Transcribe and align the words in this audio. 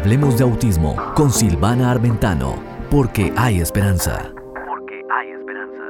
Hablemos 0.00 0.38
de 0.38 0.44
autismo 0.44 0.96
con 1.14 1.30
Silvana 1.30 1.90
Armentano, 1.90 2.54
porque 2.90 3.34
hay 3.36 3.60
esperanza. 3.60 4.32
Porque 4.66 5.02
hay 5.12 5.28
esperanza. 5.28 5.82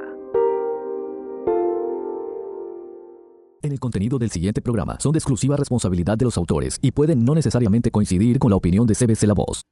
En 3.62 3.70
el 3.70 3.78
contenido 3.78 4.18
del 4.18 4.32
siguiente 4.32 4.60
programa 4.62 4.98
son 4.98 5.12
de 5.12 5.18
exclusiva 5.18 5.56
responsabilidad 5.56 6.18
de 6.18 6.24
los 6.24 6.36
autores 6.36 6.80
y 6.82 6.90
pueden 6.90 7.24
no 7.24 7.36
necesariamente 7.36 7.92
coincidir 7.92 8.40
con 8.40 8.50
la 8.50 8.56
opinión 8.56 8.84
de 8.84 8.96
CBC 8.96 9.28
La 9.28 9.34
Voz. 9.34 9.62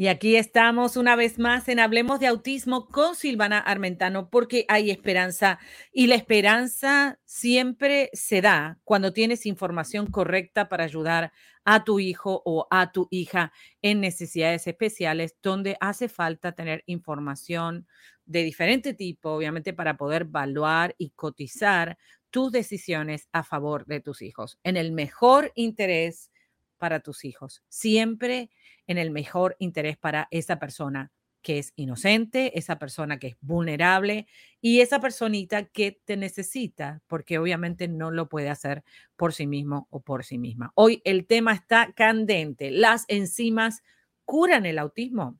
Y 0.00 0.06
aquí 0.06 0.36
estamos 0.36 0.96
una 0.96 1.16
vez 1.16 1.40
más 1.40 1.68
en 1.68 1.80
Hablemos 1.80 2.20
de 2.20 2.28
Autismo 2.28 2.86
con 2.86 3.16
Silvana 3.16 3.58
Armentano, 3.58 4.30
porque 4.30 4.64
hay 4.68 4.92
esperanza 4.92 5.58
y 5.90 6.06
la 6.06 6.14
esperanza 6.14 7.18
siempre 7.24 8.08
se 8.12 8.40
da 8.40 8.78
cuando 8.84 9.12
tienes 9.12 9.44
información 9.44 10.06
correcta 10.06 10.68
para 10.68 10.84
ayudar 10.84 11.32
a 11.64 11.82
tu 11.82 11.98
hijo 11.98 12.42
o 12.44 12.68
a 12.70 12.92
tu 12.92 13.08
hija 13.10 13.52
en 13.82 14.00
necesidades 14.00 14.68
especiales, 14.68 15.34
donde 15.42 15.76
hace 15.80 16.08
falta 16.08 16.52
tener 16.52 16.84
información 16.86 17.88
de 18.24 18.44
diferente 18.44 18.94
tipo, 18.94 19.30
obviamente, 19.30 19.72
para 19.72 19.96
poder 19.96 20.22
evaluar 20.22 20.94
y 20.96 21.10
cotizar 21.10 21.98
tus 22.30 22.52
decisiones 22.52 23.28
a 23.32 23.42
favor 23.42 23.84
de 23.86 23.98
tus 23.98 24.22
hijos. 24.22 24.60
En 24.62 24.76
el 24.76 24.92
mejor 24.92 25.50
interés 25.56 26.30
para 26.78 27.00
tus 27.00 27.24
hijos, 27.24 27.62
siempre 27.68 28.50
en 28.86 28.98
el 28.98 29.10
mejor 29.10 29.56
interés 29.58 29.96
para 29.98 30.28
esa 30.30 30.58
persona 30.58 31.12
que 31.42 31.58
es 31.58 31.72
inocente, 31.76 32.58
esa 32.58 32.78
persona 32.78 33.18
que 33.18 33.28
es 33.28 33.36
vulnerable 33.40 34.26
y 34.60 34.80
esa 34.80 35.00
personita 35.00 35.64
que 35.64 35.92
te 36.04 36.16
necesita, 36.16 37.00
porque 37.06 37.38
obviamente 37.38 37.88
no 37.88 38.10
lo 38.10 38.28
puede 38.28 38.50
hacer 38.50 38.82
por 39.16 39.32
sí 39.32 39.46
mismo 39.46 39.86
o 39.90 40.00
por 40.00 40.24
sí 40.24 40.38
misma. 40.38 40.72
Hoy 40.74 41.00
el 41.04 41.26
tema 41.26 41.52
está 41.52 41.92
candente. 41.92 42.70
Las 42.70 43.04
enzimas 43.08 43.82
curan 44.24 44.66
el 44.66 44.78
autismo. 44.78 45.38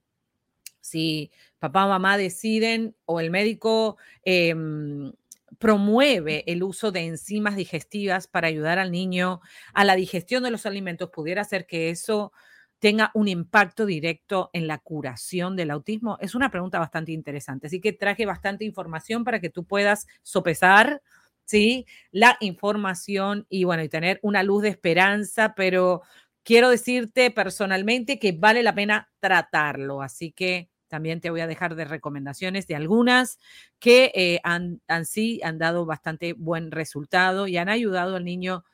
Si 0.80 1.30
papá 1.58 1.84
o 1.84 1.88
mamá 1.88 2.16
deciden 2.16 2.94
o 3.04 3.20
el 3.20 3.30
médico 3.30 3.98
em, 4.22 5.12
promueve 5.58 6.44
el 6.46 6.62
uso 6.62 6.92
de 6.92 7.06
enzimas 7.06 7.56
digestivas 7.56 8.26
para 8.28 8.48
ayudar 8.48 8.78
al 8.78 8.90
niño 8.92 9.40
a 9.74 9.84
la 9.84 9.96
digestión 9.96 10.42
de 10.44 10.50
los 10.50 10.66
alimentos, 10.66 11.10
pudiera 11.10 11.44
ser 11.44 11.66
que 11.66 11.90
eso 11.90 12.32
tenga 12.78 13.10
un 13.14 13.28
impacto 13.28 13.86
directo 13.86 14.50
en 14.52 14.66
la 14.68 14.78
curación 14.78 15.56
del 15.56 15.70
autismo? 15.70 16.16
Es 16.20 16.34
una 16.34 16.50
pregunta 16.50 16.78
bastante 16.78 17.12
interesante. 17.12 17.66
Así 17.66 17.80
que 17.80 17.92
traje 17.92 18.24
bastante 18.26 18.64
información 18.64 19.24
para 19.24 19.40
que 19.40 19.50
tú 19.50 19.64
puedas 19.64 20.06
sopesar, 20.22 21.02
¿sí? 21.44 21.86
La 22.12 22.36
información 22.40 23.46
y 23.48 23.64
bueno, 23.64 23.82
y 23.82 23.88
tener 23.88 24.20
una 24.22 24.42
luz 24.42 24.62
de 24.62 24.68
esperanza, 24.68 25.54
pero 25.56 26.02
quiero 26.44 26.70
decirte 26.70 27.30
personalmente 27.30 28.18
que 28.18 28.32
vale 28.32 28.62
la 28.62 28.74
pena 28.74 29.10
tratarlo. 29.20 30.02
Así 30.02 30.32
que 30.32 30.70
también 30.88 31.20
te 31.20 31.30
voy 31.30 31.40
a 31.40 31.46
dejar 31.46 31.74
de 31.74 31.84
recomendaciones 31.84 32.66
de 32.66 32.76
algunas 32.76 33.38
que 33.78 34.10
eh, 34.14 34.40
han, 34.42 34.80
sí 35.04 35.40
han 35.44 35.58
dado 35.58 35.86
bastante 35.86 36.32
buen 36.32 36.70
resultado 36.70 37.46
y 37.46 37.56
han 37.56 37.68
ayudado 37.68 38.16
al 38.16 38.24
niño 38.24 38.64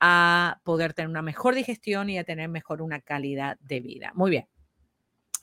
a 0.00 0.60
poder 0.64 0.94
tener 0.94 1.08
una 1.08 1.22
mejor 1.22 1.54
digestión 1.54 2.10
y 2.10 2.18
a 2.18 2.24
tener 2.24 2.48
mejor 2.48 2.82
una 2.82 3.00
calidad 3.00 3.58
de 3.60 3.80
vida. 3.80 4.12
Muy 4.14 4.30
bien. 4.30 4.48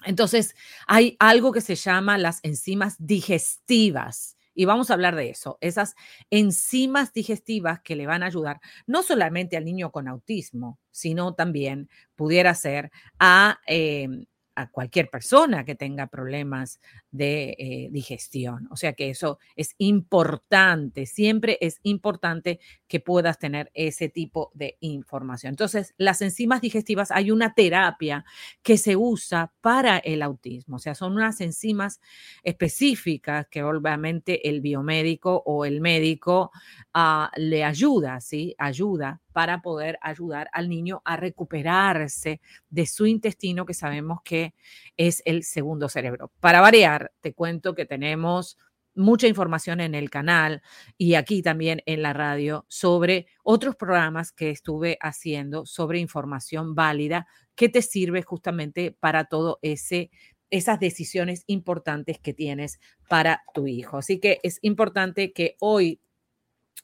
Entonces, 0.05 0.55
hay 0.87 1.15
algo 1.19 1.51
que 1.51 1.61
se 1.61 1.75
llama 1.75 2.17
las 2.17 2.39
enzimas 2.43 2.95
digestivas. 2.99 4.37
Y 4.53 4.65
vamos 4.65 4.89
a 4.89 4.93
hablar 4.93 5.15
de 5.15 5.29
eso, 5.29 5.57
esas 5.61 5.95
enzimas 6.29 7.13
digestivas 7.13 7.79
que 7.81 7.95
le 7.95 8.07
van 8.07 8.23
a 8.23 8.25
ayudar 8.25 8.59
no 8.87 9.03
solamente 9.03 9.55
al 9.55 9.63
niño 9.63 9.89
con 9.91 10.09
autismo, 10.09 10.79
sino 10.91 11.33
también 11.33 11.89
pudiera 12.15 12.53
ser 12.55 12.91
a 13.19 13.59
em, 13.67 14.25
a 14.59 14.69
cualquier 14.69 15.09
persona 15.09 15.63
que 15.63 15.75
tenga 15.75 16.07
problemas 16.07 16.81
de 17.11 17.55
eh, 17.57 17.87
digestión. 17.91 18.67
O 18.71 18.75
sea 18.75 18.91
que 18.91 19.09
eso 19.09 19.39
es 19.55 19.73
importante, 19.77 21.05
siempre 21.05 21.57
es 21.61 21.79
importante 21.83 22.59
que 22.87 22.99
puedas 22.99 23.39
tener 23.39 23.71
ese 23.73 24.09
tipo 24.09 24.51
de 24.53 24.77
información. 24.81 25.51
Entonces, 25.51 25.93
las 25.97 26.21
enzimas 26.21 26.59
digestivas, 26.59 27.09
hay 27.11 27.31
una 27.31 27.53
terapia 27.53 28.25
que 28.61 28.77
se 28.77 28.97
usa 28.97 29.53
para 29.61 29.97
el 29.97 30.21
autismo, 30.21 30.75
o 30.75 30.79
sea, 30.79 30.93
son 30.93 31.13
unas 31.13 31.39
enzimas 31.39 32.01
específicas 32.43 33.47
que 33.49 33.63
obviamente 33.63 34.49
el 34.49 34.59
biomédico 34.59 35.41
o 35.45 35.63
el 35.63 35.79
médico 35.79 36.51
ah, 36.93 37.31
le 37.37 37.63
ayuda, 37.63 38.19
¿sí? 38.19 38.55
Ayuda 38.57 39.21
para 39.39 39.61
poder 39.61 39.97
ayudar 40.01 40.49
al 40.51 40.67
niño 40.67 41.01
a 41.05 41.15
recuperarse 41.15 42.41
de 42.69 42.85
su 42.85 43.05
intestino, 43.05 43.65
que 43.65 43.73
sabemos 43.73 44.19
que 44.21 44.53
es 44.97 45.21
el 45.23 45.43
segundo 45.43 45.87
cerebro. 45.87 46.29
Para 46.41 46.59
variar, 46.59 47.13
te 47.21 47.33
cuento 47.33 47.73
que 47.73 47.85
tenemos 47.85 48.57
mucha 48.95 49.27
información 49.27 49.79
en 49.79 49.95
el 49.95 50.09
canal 50.09 50.61
y 50.97 51.13
aquí 51.13 51.41
también 51.41 51.81
en 51.85 52.01
la 52.01 52.11
radio 52.11 52.65
sobre 52.67 53.27
otros 53.41 53.77
programas 53.77 54.33
que 54.33 54.49
estuve 54.49 54.97
haciendo 54.99 55.65
sobre 55.65 55.99
información 55.99 56.75
válida 56.75 57.25
que 57.55 57.69
te 57.69 57.81
sirve 57.81 58.23
justamente 58.23 58.91
para 58.91 59.23
todo 59.23 59.57
ese 59.61 60.11
esas 60.49 60.81
decisiones 60.81 61.45
importantes 61.47 62.19
que 62.19 62.33
tienes 62.33 62.81
para 63.07 63.43
tu 63.53 63.67
hijo. 63.67 63.99
Así 63.99 64.19
que 64.19 64.41
es 64.43 64.59
importante 64.63 65.31
que 65.31 65.55
hoy 65.61 66.01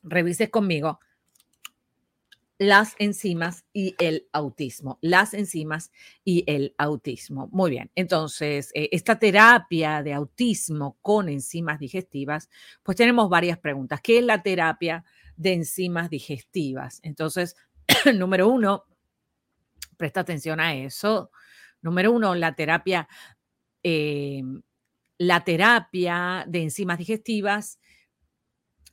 revises 0.03 0.49
conmigo 0.49 0.99
las 2.57 2.95
enzimas 2.99 3.66
y 3.73 3.95
el 3.99 4.27
autismo. 4.31 4.97
Las 5.01 5.33
enzimas 5.33 5.91
y 6.23 6.43
el 6.47 6.73
autismo. 6.77 7.49
Muy 7.51 7.71
bien. 7.71 7.91
Entonces, 7.95 8.71
eh, 8.73 8.89
esta 8.91 9.19
terapia 9.19 10.01
de 10.01 10.13
autismo 10.13 10.97
con 11.01 11.27
enzimas 11.27 11.79
digestivas, 11.79 12.49
pues 12.81 12.97
tenemos 12.97 13.29
varias 13.29 13.57
preguntas. 13.59 13.99
¿Qué 14.01 14.19
es 14.19 14.23
la 14.23 14.41
terapia 14.41 15.03
de 15.35 15.53
enzimas 15.53 16.09
digestivas? 16.09 16.99
Entonces, 17.03 17.55
número 18.15 18.47
uno, 18.47 18.85
presta 19.97 20.21
atención 20.21 20.59
a 20.59 20.75
eso. 20.75 21.31
Número 21.81 22.11
uno, 22.11 22.35
la 22.35 22.55
terapia, 22.55 23.07
em, 23.83 24.61
la 25.17 25.44
terapia 25.44 26.45
de 26.47 26.63
enzimas 26.63 26.97
digestivas 26.97 27.79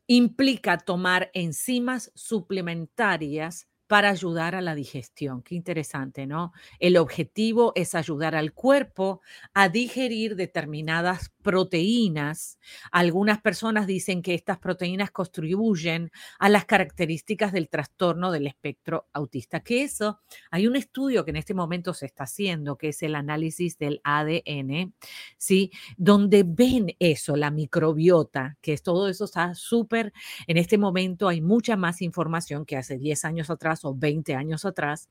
implica 0.06 0.78
tomar 0.78 1.30
enzimas 1.34 2.10
suplementarias 2.14 3.68
para 3.92 4.08
ayudar 4.08 4.54
a 4.54 4.62
la 4.62 4.74
digestión. 4.74 5.42
Qué 5.42 5.54
interesante, 5.54 6.26
¿no? 6.26 6.54
El 6.78 6.96
objetivo 6.96 7.72
es 7.74 7.94
ayudar 7.94 8.34
al 8.34 8.54
cuerpo 8.54 9.20
a 9.52 9.68
digerir 9.68 10.34
determinadas 10.34 11.30
proteínas. 11.42 12.58
Algunas 12.90 13.42
personas 13.42 13.86
dicen 13.86 14.22
que 14.22 14.32
estas 14.32 14.56
proteínas 14.58 15.10
contribuyen 15.10 16.10
a 16.38 16.48
las 16.48 16.64
características 16.64 17.52
del 17.52 17.68
trastorno 17.68 18.32
del 18.32 18.46
espectro 18.46 19.08
autista. 19.12 19.60
Que 19.60 19.82
eso, 19.82 20.20
hay 20.50 20.66
un 20.66 20.76
estudio 20.76 21.26
que 21.26 21.32
en 21.32 21.36
este 21.36 21.52
momento 21.52 21.92
se 21.92 22.06
está 22.06 22.24
haciendo, 22.24 22.78
que 22.78 22.88
es 22.88 23.02
el 23.02 23.14
análisis 23.14 23.76
del 23.76 24.00
ADN, 24.04 24.94
¿sí? 25.36 25.70
Donde 25.98 26.44
ven 26.46 26.96
eso, 26.98 27.36
la 27.36 27.50
microbiota, 27.50 28.56
que 28.62 28.72
es 28.72 28.82
todo 28.82 29.10
eso 29.10 29.26
está 29.26 29.54
súper, 29.54 30.14
en 30.46 30.56
este 30.56 30.78
momento 30.78 31.28
hay 31.28 31.42
mucha 31.42 31.76
más 31.76 32.00
información 32.00 32.64
que 32.64 32.78
hace 32.78 32.96
10 32.96 33.26
años 33.26 33.50
atrás 33.50 33.81
o 33.84 33.94
20 33.94 34.34
años 34.34 34.64
atrás. 34.64 35.08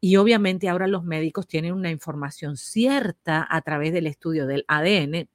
Y 0.00 0.16
obviamente 0.16 0.68
ahora 0.68 0.86
los 0.86 1.04
médicos 1.04 1.46
tienen 1.46 1.72
una 1.74 1.90
información 1.90 2.56
cierta 2.56 3.46
a 3.48 3.60
través 3.62 3.92
del 3.92 4.06
estudio 4.06 4.46
del 4.46 4.64
ADN 4.68 5.28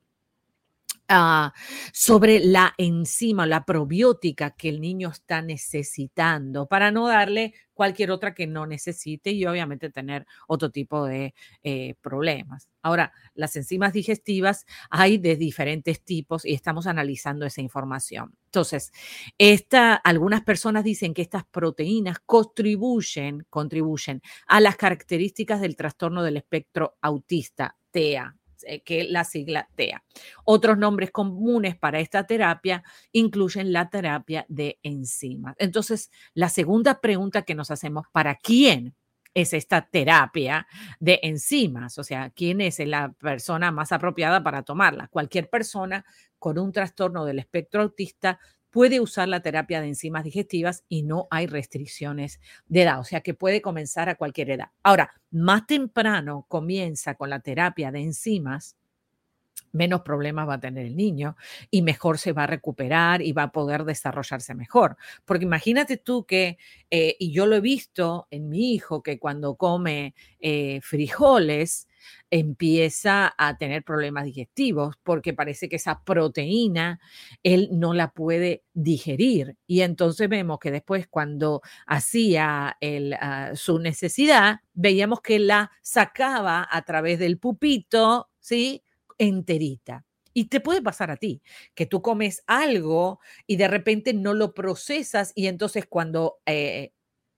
Ah, 1.10 1.54
sobre 1.94 2.42
la 2.42 2.74
enzima, 2.78 3.46
la 3.46 3.64
probiótica 3.64 4.52
que 4.52 4.68
el 4.68 4.82
niño 4.82 5.08
está 5.10 5.42
necesitando 5.42 6.68
para 6.68 6.92
no 6.92 7.08
darle 7.08 7.54
cualquier 7.74 8.12
otra 8.12 8.34
que 8.34 8.46
no 8.46 8.66
necesite 8.66 9.32
y 9.32 9.46
obviamente 9.46 9.90
tener 9.90 10.26
otro 10.48 10.70
tipo 10.70 11.06
de 11.06 11.34
eh, 11.64 11.96
problemas. 12.02 12.68
Ahora, 12.82 13.14
las 13.36 13.56
enzimas 13.56 13.94
digestivas 13.94 14.66
hay 14.90 15.18
de 15.18 15.38
diferentes 15.38 16.04
tipos 16.04 16.44
y 16.46 16.54
estamos 16.54 16.88
analizando 16.88 17.46
esa 17.46 17.62
información. 17.62 18.36
Entonces, 18.48 18.92
esta, 19.38 19.96
algunas 19.96 20.44
personas 20.44 20.84
dicen 20.84 21.14
que 21.14 21.22
estas 21.22 21.46
proteínas 21.46 22.18
contribuyen, 22.26 23.46
contribuyen 23.50 24.22
a 24.48 24.60
las 24.60 24.76
características 24.76 25.62
del 25.62 25.78
trastorno 25.78 26.22
del 26.24 26.36
espectro 26.38 26.98
autista, 27.02 27.78
TEA, 27.92 28.36
que 28.86 29.04
la 29.06 29.24
sigla 29.24 29.70
TEA. 29.76 30.04
Otros 30.46 30.78
nombres 30.78 31.12
comunes 31.12 31.76
para 31.76 32.00
esta 32.00 32.26
terapia 32.26 32.84
incluyen 33.12 33.74
la 33.74 33.90
terapia 33.90 34.46
de 34.50 34.80
enzimas. 34.84 35.56
Entonces, 35.60 36.12
la 36.34 36.50
segunda 36.50 37.00
pregunta 37.00 37.44
que 37.44 37.56
nos 37.56 37.72
hacemos, 37.72 38.06
¿para 38.12 38.36
quién 38.36 38.96
es 39.34 39.54
esta 39.54 39.88
terapia 39.88 40.68
de 41.00 41.20
enzimas? 41.22 41.98
O 42.00 42.04
sea, 42.04 42.32
¿quién 42.32 42.60
es 42.62 42.80
la 42.80 43.12
persona 43.14 43.72
más 43.72 43.92
apropiada 43.92 44.44
para 44.44 44.64
tomarla? 44.64 45.08
Cualquier 45.10 45.50
persona 45.50 46.06
con 46.40 46.58
un 46.58 46.72
trastorno 46.72 47.26
del 47.26 47.40
espectro 47.40 47.84
autista 47.84 48.40
puede 48.70 49.00
usar 49.00 49.28
la 49.28 49.42
terapia 49.42 49.82
de 49.82 49.88
enzimas 49.88 50.24
digestivas 50.24 50.84
y 50.90 51.04
no 51.04 51.28
hay 51.32 51.48
restricciones 51.48 52.40
de 52.68 52.84
edad, 52.84 53.00
o 53.00 53.04
sea 53.04 53.22
que 53.22 53.34
puede 53.34 53.62
comenzar 53.62 54.10
a 54.10 54.16
cualquier 54.16 54.52
edad. 54.52 54.70
Ahora, 54.84 55.12
más 55.32 55.68
temprano 55.68 56.46
comienza 56.48 57.16
con 57.16 57.30
la 57.30 57.40
terapia 57.40 57.92
de 57.92 58.02
enzimas, 58.02 58.76
menos 59.72 60.02
problemas 60.02 60.48
va 60.48 60.56
a 60.56 60.60
tener 60.60 60.86
el 60.86 60.96
niño 60.96 61.36
y 61.72 61.82
mejor 61.82 62.18
se 62.18 62.34
va 62.34 62.44
a 62.44 62.48
recuperar 62.48 63.22
y 63.22 63.32
va 63.32 63.44
a 63.44 63.52
poder 63.52 63.84
desarrollarse 63.84 64.56
mejor. 64.56 64.98
Porque 65.26 65.46
imagínate 65.46 65.98
tú 65.98 66.26
que, 66.26 66.58
eh, 66.90 67.16
y 67.20 67.32
yo 67.32 67.46
lo 67.46 67.56
he 67.56 67.62
visto 67.62 68.28
en 68.32 68.50
mi 68.50 68.74
hijo, 68.74 69.04
que 69.04 69.20
cuando 69.20 69.56
come 69.56 70.16
eh, 70.40 70.80
frijoles, 70.82 71.87
empieza 72.30 73.34
a 73.38 73.58
tener 73.58 73.84
problemas 73.84 74.26
digestivos 74.26 74.96
porque 75.04 75.34
parece 75.34 75.70
que 75.70 75.78
esa 75.78 76.04
proteína 76.04 77.00
él 77.44 77.70
no 77.72 77.94
la 77.94 78.12
puede 78.12 78.64
digerir. 78.74 79.56
Y 79.68 79.82
entonces 79.82 80.30
vemos 80.30 80.60
que 80.60 80.72
después 80.72 81.08
cuando 81.08 81.62
hacía 81.86 82.78
ah, 83.22 83.52
su 83.56 83.80
necesidad, 83.80 84.60
veíamos 84.74 85.22
que 85.22 85.40
la 85.40 85.72
sacaba 85.82 86.68
a 86.70 86.82
través 86.84 87.20
del 87.20 87.40
pupito, 87.40 88.30
¿sí? 88.40 88.84
enterita. 89.18 90.06
Y 90.34 90.46
te 90.46 90.60
puede 90.60 90.84
pasar 90.84 91.10
a 91.10 91.18
ti, 91.18 91.42
que 91.74 91.88
tú 91.88 92.02
comes 92.02 92.44
algo 92.46 93.20
y 93.48 93.56
de 93.56 93.68
repente 93.68 94.14
no 94.14 94.36
lo 94.36 94.54
procesas 94.54 95.32
y 95.34 95.48
entonces 95.48 95.88
cuando 95.88 96.38
eh, 96.46 96.92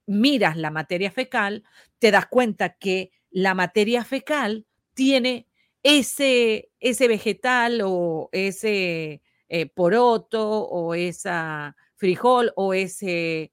miras 0.06 0.58
la 0.58 0.72
materia 0.72 1.12
fecal, 1.12 1.64
te 2.00 2.12
das 2.12 2.26
cuenta 2.26 2.76
que 2.78 3.12
la 3.32 3.54
materia 3.54 4.04
fecal 4.04 4.66
tiene 4.94 5.48
ese, 5.84 6.72
ese 6.80 7.08
vegetal 7.08 7.82
o 7.84 8.30
ese 8.32 9.22
eh, 9.48 9.66
poroto 9.68 10.62
o 10.62 10.94
esa 10.94 11.76
frijol 11.96 12.52
o 12.56 12.74
ese 12.74 13.52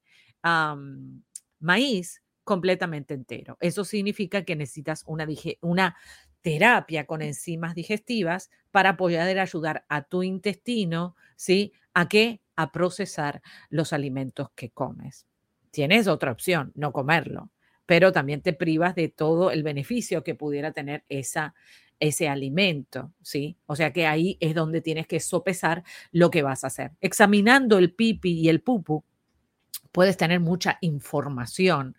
maíz 1.59 2.23
completamente 2.43 3.13
entero. 3.13 3.57
Eso 3.59 3.83
significa 3.83 4.45
que 4.45 4.55
necesitas 4.55 5.03
una, 5.05 5.27
una 5.61 5.97
terapia 6.41 7.05
con 7.05 7.21
enzimas 7.21 7.75
digestivas 7.75 8.49
para 8.71 8.95
poder 8.95 9.39
ayudar 9.39 9.85
a 9.89 10.03
tu 10.03 10.23
intestino, 10.23 11.15
¿sí? 11.35 11.73
¿A 11.93 12.07
qué? 12.07 12.41
A 12.55 12.71
procesar 12.71 13.41
los 13.69 13.91
alimentos 13.91 14.49
que 14.55 14.69
comes. 14.69 15.27
Tienes 15.71 16.07
otra 16.07 16.31
opción, 16.31 16.71
no 16.75 16.93
comerlo, 16.93 17.51
pero 17.87 18.11
también 18.11 18.41
te 18.41 18.53
privas 18.53 18.93
de 18.93 19.07
todo 19.07 19.49
el 19.49 19.63
beneficio 19.63 20.23
que 20.23 20.35
pudiera 20.35 20.73
tener 20.73 21.03
esa, 21.09 21.55
ese 21.99 22.27
alimento, 22.29 23.13
¿sí? 23.23 23.57
O 23.65 23.75
sea 23.75 23.91
que 23.91 24.05
ahí 24.05 24.37
es 24.39 24.53
donde 24.53 24.81
tienes 24.81 25.07
que 25.07 25.19
sopesar 25.19 25.83
lo 26.11 26.29
que 26.29 26.43
vas 26.43 26.63
a 26.63 26.67
hacer. 26.67 26.91
Examinando 27.01 27.79
el 27.79 27.93
pipi 27.93 28.33
y 28.33 28.49
el 28.49 28.61
pupu, 28.61 29.03
puedes 29.91 30.17
tener 30.17 30.39
mucha 30.39 30.77
información 30.81 31.95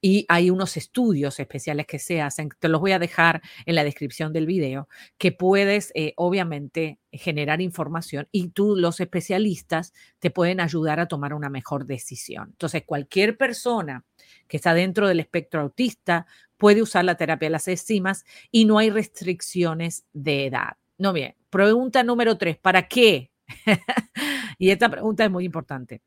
y 0.00 0.24
hay 0.28 0.50
unos 0.50 0.76
estudios 0.76 1.40
especiales 1.40 1.86
que 1.86 1.98
se 1.98 2.20
hacen, 2.20 2.50
te 2.58 2.68
los 2.68 2.80
voy 2.80 2.92
a 2.92 2.98
dejar 2.98 3.42
en 3.66 3.74
la 3.74 3.84
descripción 3.84 4.32
del 4.32 4.46
video, 4.46 4.88
que 5.18 5.32
puedes 5.32 5.90
eh, 5.94 6.14
obviamente 6.16 7.00
generar 7.12 7.60
información 7.60 8.28
y 8.30 8.48
tú, 8.50 8.76
los 8.76 9.00
especialistas, 9.00 9.92
te 10.20 10.30
pueden 10.30 10.60
ayudar 10.60 11.00
a 11.00 11.08
tomar 11.08 11.34
una 11.34 11.50
mejor 11.50 11.86
decisión. 11.86 12.50
Entonces, 12.50 12.84
cualquier 12.86 13.36
persona 13.36 14.04
que 14.50 14.56
está 14.56 14.74
dentro 14.74 15.08
del 15.08 15.20
espectro 15.20 15.60
autista 15.62 16.26
puede 16.58 16.82
usar 16.82 17.04
la 17.04 17.14
terapia 17.14 17.46
de 17.46 17.52
las 17.52 17.68
enzimas 17.68 18.24
y 18.50 18.66
no 18.66 18.78
hay 18.78 18.90
restricciones 18.90 20.04
de 20.12 20.46
edad. 20.46 20.76
No 20.98 21.14
bien, 21.14 21.36
pregunta 21.48 22.02
número 22.02 22.36
tres, 22.36 22.58
¿para 22.58 22.88
qué? 22.88 23.30
y 24.58 24.70
esta 24.70 24.88
pregunta 24.90 25.24
es 25.24 25.30
muy 25.30 25.44
importante. 25.44 26.02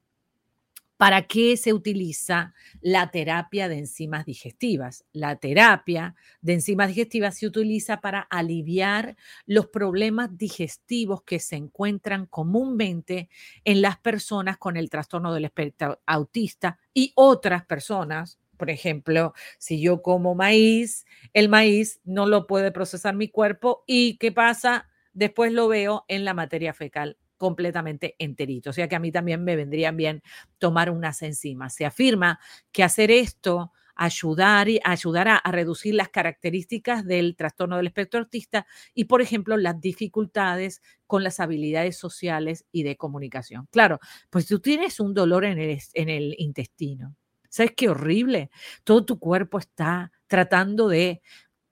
¿Para 1.04 1.24
qué 1.24 1.58
se 1.58 1.74
utiliza 1.74 2.54
la 2.80 3.12
terapia 3.12 3.68
de 3.68 3.78
enzimas 3.78 4.26
digestivas? 4.26 5.04
La 5.12 5.36
terapia 5.36 6.16
de 6.40 6.54
enzimas 6.54 6.88
digestivas 6.88 7.38
se 7.38 7.46
utiliza 7.46 8.00
para 8.00 8.22
aliviar 8.22 9.18
los 9.46 9.68
problemas 9.68 10.38
digestivos 10.38 11.22
que 11.24 11.40
se 11.40 11.58
encuentran 11.58 12.26
comúnmente 12.26 13.28
en 13.66 13.82
las 13.82 14.00
personas 14.00 14.58
con 14.58 14.78
el 14.78 14.90
trastorno 14.90 15.34
del 15.34 15.44
espectro 15.44 16.00
autista 16.06 16.80
y 16.94 17.12
otras 17.16 17.66
personas. 17.66 18.40
Por 18.56 18.70
ejemplo, 18.70 19.34
si 19.58 19.82
yo 19.82 20.02
como 20.02 20.36
maíz, 20.36 21.06
el 21.34 21.50
maíz 21.50 22.00
no 22.06 22.28
lo 22.28 22.48
puede 22.48 22.72
procesar 22.72 23.14
mi 23.14 23.28
cuerpo 23.28 23.84
y 23.88 24.16
¿qué 24.20 24.32
pasa? 24.32 24.88
Después 25.12 25.52
lo 25.52 25.68
veo 25.68 26.06
en 26.08 26.24
la 26.24 26.34
materia 26.34 26.74
fecal 26.74 27.18
completamente 27.44 28.16
enterito. 28.20 28.70
O 28.70 28.74
sea 28.74 28.88
que 28.88 28.96
a 28.96 29.00
mí 29.00 29.12
también 29.12 29.44
me 29.44 29.58
vendrían 29.58 29.98
bien 29.98 30.24
tomar 30.60 30.90
unas 30.90 31.22
enzimas. 31.24 31.76
Se 31.76 31.86
afirma 31.86 32.40
que 32.72 32.86
hacer 32.86 33.12
esto 33.12 33.74
ayudar, 33.96 34.68
ayudará 34.86 35.36
a 35.36 35.52
reducir 35.52 35.94
las 35.94 36.08
características 36.08 37.06
del 37.06 37.36
trastorno 37.36 37.76
del 37.76 37.88
espectro 37.88 38.22
autista 38.22 38.66
y, 38.94 39.06
por 39.06 39.22
ejemplo, 39.22 39.58
las 39.58 39.82
dificultades 39.82 40.82
con 41.06 41.22
las 41.22 41.42
habilidades 41.42 41.98
sociales 41.98 42.66
y 42.72 42.84
de 42.84 42.96
comunicación. 42.96 43.68
Claro, 43.72 44.00
pues 44.30 44.48
tú 44.48 44.62
tienes 44.62 45.02
un 45.02 45.14
dolor 45.14 45.44
en 45.44 45.60
el, 45.60 45.82
en 45.96 46.08
el 46.08 46.34
intestino. 46.38 47.14
¿Sabes 47.50 47.74
qué 47.76 47.90
horrible? 47.90 48.52
Todo 48.86 49.04
tu 49.04 49.20
cuerpo 49.20 49.60
está 49.60 50.14
tratando 50.28 50.88
de 50.88 51.22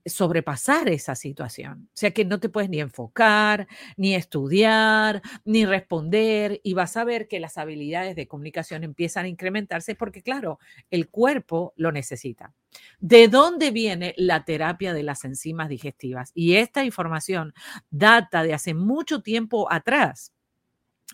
sobrepasar 0.05 0.89
esa 0.89 1.15
situación. 1.15 1.89
O 1.93 1.97
sea 1.97 2.11
que 2.11 2.25
no 2.25 2.39
te 2.39 2.49
puedes 2.49 2.69
ni 2.69 2.79
enfocar, 2.79 3.67
ni 3.97 4.15
estudiar, 4.15 5.21
ni 5.45 5.65
responder 5.65 6.59
y 6.63 6.73
vas 6.73 6.97
a 6.97 7.03
ver 7.03 7.27
que 7.27 7.39
las 7.39 7.57
habilidades 7.57 8.15
de 8.15 8.27
comunicación 8.27 8.83
empiezan 8.83 9.25
a 9.25 9.29
incrementarse 9.29 9.95
porque, 9.95 10.21
claro, 10.21 10.59
el 10.89 11.09
cuerpo 11.09 11.73
lo 11.75 11.91
necesita. 11.91 12.53
¿De 12.99 13.27
dónde 13.27 13.71
viene 13.71 14.13
la 14.17 14.45
terapia 14.45 14.93
de 14.93 15.03
las 15.03 15.25
enzimas 15.25 15.69
digestivas? 15.69 16.31
Y 16.33 16.55
esta 16.55 16.83
información 16.83 17.53
data 17.89 18.43
de 18.43 18.53
hace 18.53 18.73
mucho 18.73 19.21
tiempo 19.21 19.71
atrás 19.71 20.31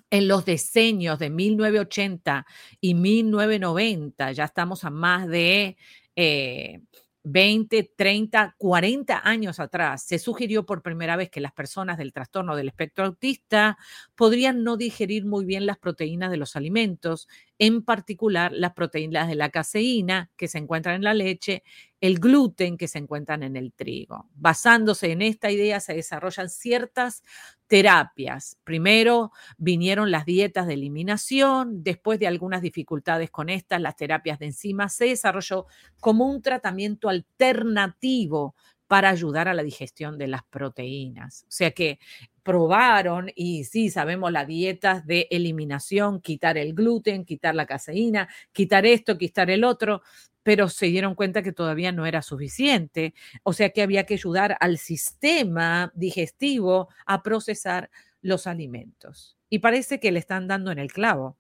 en 0.10 0.28
los 0.28 0.46
diseños 0.46 1.20
de 1.20 1.30
1980 1.30 2.46
y 2.80 2.94
1990, 2.94 4.32
ya 4.32 4.46
estamos 4.46 4.84
a 4.84 4.90
más 4.90 5.28
de 5.28 5.78
eh, 6.16 6.82
20, 7.30 7.92
30, 7.96 8.56
40 8.58 9.22
años 9.28 9.60
atrás 9.60 10.04
se 10.04 10.18
sugirió 10.18 10.66
por 10.66 10.82
primera 10.82 11.18
vez 11.18 11.30
que 11.30 11.42
las 11.42 11.52
personas 11.52 11.98
del 11.98 12.14
trastorno 12.14 12.56
del 12.56 12.70
espectro 12.70 13.06
autista 13.06 13.78
podrían 14.16 14.64
no 14.64 14.78
digerir 14.78 15.26
muy 15.26 15.44
bien 15.44 15.66
las 15.66 15.78
proteínas 15.78 16.32
de 16.32 16.38
los 16.38 16.56
alimentos, 16.56 17.28
en 17.60 17.84
particular 17.84 18.54
las 18.54 18.74
proteínas 18.74 19.28
de 19.28 19.36
la 19.36 19.50
caseína 19.50 20.32
que 20.38 20.48
se 20.48 20.58
encuentran 20.58 20.96
en 20.96 21.04
la 21.04 21.14
leche, 21.14 21.64
el 22.00 22.20
gluten 22.20 22.78
que 22.78 22.88
se 22.88 23.00
encuentran 23.00 23.44
en 23.44 23.58
el 23.58 23.74
trigo. 23.74 24.30
Basándose 24.36 25.12
en 25.12 25.22
esta 25.22 25.52
idea 25.52 25.82
se 25.82 25.96
desarrollan 25.96 26.50
ciertas 26.50 27.24
terapias. 27.68 28.58
Primero 28.64 29.32
vinieron 29.58 30.12
las 30.12 30.26
dietas 30.26 30.68
de 30.68 30.74
eliminación, 30.76 31.84
después 31.84 32.20
de 32.20 32.28
algunas 32.28 32.62
dificultades 32.62 33.30
con 33.30 33.50
estas, 33.50 33.82
las 33.82 33.96
terapias 33.96 34.40
de 34.40 34.48
enzimas, 34.48 34.96
se 34.96 35.06
desarrolló 35.06 35.68
como 36.00 36.26
un 36.26 36.42
tratamiento 36.42 37.10
alternativo 37.10 38.56
para 38.88 39.10
ayudar 39.10 39.48
a 39.50 39.54
la 39.54 39.64
digestión 39.64 40.18
de 40.18 40.28
las 40.28 40.44
proteínas. 40.44 41.44
O 41.44 41.52
sea 41.52 41.72
que 41.72 42.00
probaron, 42.42 43.30
y 43.36 43.66
sí, 43.66 43.90
sabemos 43.90 44.32
las 44.32 44.48
dietas 44.48 45.06
de 45.06 45.28
eliminación, 45.30 46.22
quitar 46.22 46.58
el 46.58 46.74
gluten, 46.74 47.26
quitar 47.26 47.54
la 47.54 47.66
caseína, 47.66 48.30
quitar 48.54 48.86
esto, 48.86 49.18
quitar 49.18 49.50
el 49.50 49.66
otro, 49.66 50.02
pero 50.48 50.70
se 50.70 50.86
dieron 50.86 51.14
cuenta 51.14 51.44
que 51.44 51.52
todavía 51.52 51.92
no 51.92 52.06
era 52.06 52.22
suficiente. 52.22 53.14
O 53.44 53.52
sea 53.52 53.72
que 53.72 53.82
había 53.82 54.06
que 54.06 54.14
ayudar 54.14 54.56
al 54.62 54.78
sistema 54.78 55.92
digestivo 55.94 56.88
a 57.06 57.22
procesar 57.22 57.90
los 58.22 58.48
alimentos. 58.48 59.36
Y 59.50 59.60
parece 59.60 60.00
que 60.00 60.10
le 60.10 60.20
están 60.20 60.48
dando 60.48 60.72
en 60.72 60.80
el 60.80 60.90
clavo. 60.90 61.36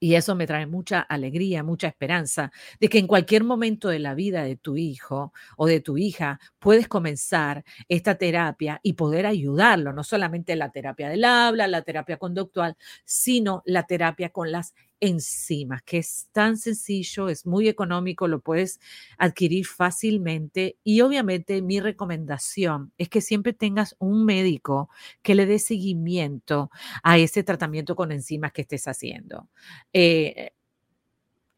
Y 0.00 0.14
eso 0.14 0.34
me 0.34 0.46
trae 0.46 0.64
mucha 0.64 1.00
alegría, 1.00 1.62
mucha 1.62 1.86
esperanza 1.86 2.50
de 2.80 2.88
que 2.88 2.98
en 2.98 3.06
cualquier 3.06 3.44
momento 3.44 3.88
de 3.90 3.98
la 3.98 4.14
vida 4.14 4.42
de 4.42 4.56
tu 4.56 4.78
hijo 4.78 5.34
o 5.58 5.66
de 5.66 5.80
tu 5.80 5.98
hija 5.98 6.40
puedes 6.58 6.88
comenzar 6.88 7.62
esta 7.88 8.14
terapia 8.14 8.80
y 8.82 8.94
poder 8.94 9.26
ayudarlo, 9.26 9.92
no 9.92 10.02
solamente 10.02 10.56
la 10.56 10.70
terapia 10.70 11.10
del 11.10 11.24
habla, 11.24 11.68
la 11.68 11.82
terapia 11.82 12.16
conductual, 12.16 12.76
sino 13.04 13.62
la 13.66 13.82
terapia 13.82 14.30
con 14.30 14.50
las 14.50 14.74
enzimas, 15.06 15.82
que 15.82 15.98
es 15.98 16.28
tan 16.32 16.56
sencillo, 16.56 17.28
es 17.28 17.46
muy 17.46 17.68
económico, 17.68 18.28
lo 18.28 18.40
puedes 18.40 18.80
adquirir 19.18 19.66
fácilmente 19.66 20.78
y 20.84 21.00
obviamente 21.02 21.62
mi 21.62 21.80
recomendación 21.80 22.92
es 22.98 23.08
que 23.08 23.20
siempre 23.20 23.52
tengas 23.52 23.96
un 23.98 24.24
médico 24.24 24.88
que 25.22 25.34
le 25.34 25.46
dé 25.46 25.58
seguimiento 25.58 26.70
a 27.02 27.18
ese 27.18 27.42
tratamiento 27.42 27.96
con 27.96 28.12
enzimas 28.12 28.52
que 28.52 28.62
estés 28.62 28.86
haciendo. 28.88 29.48
Eh, 29.92 30.50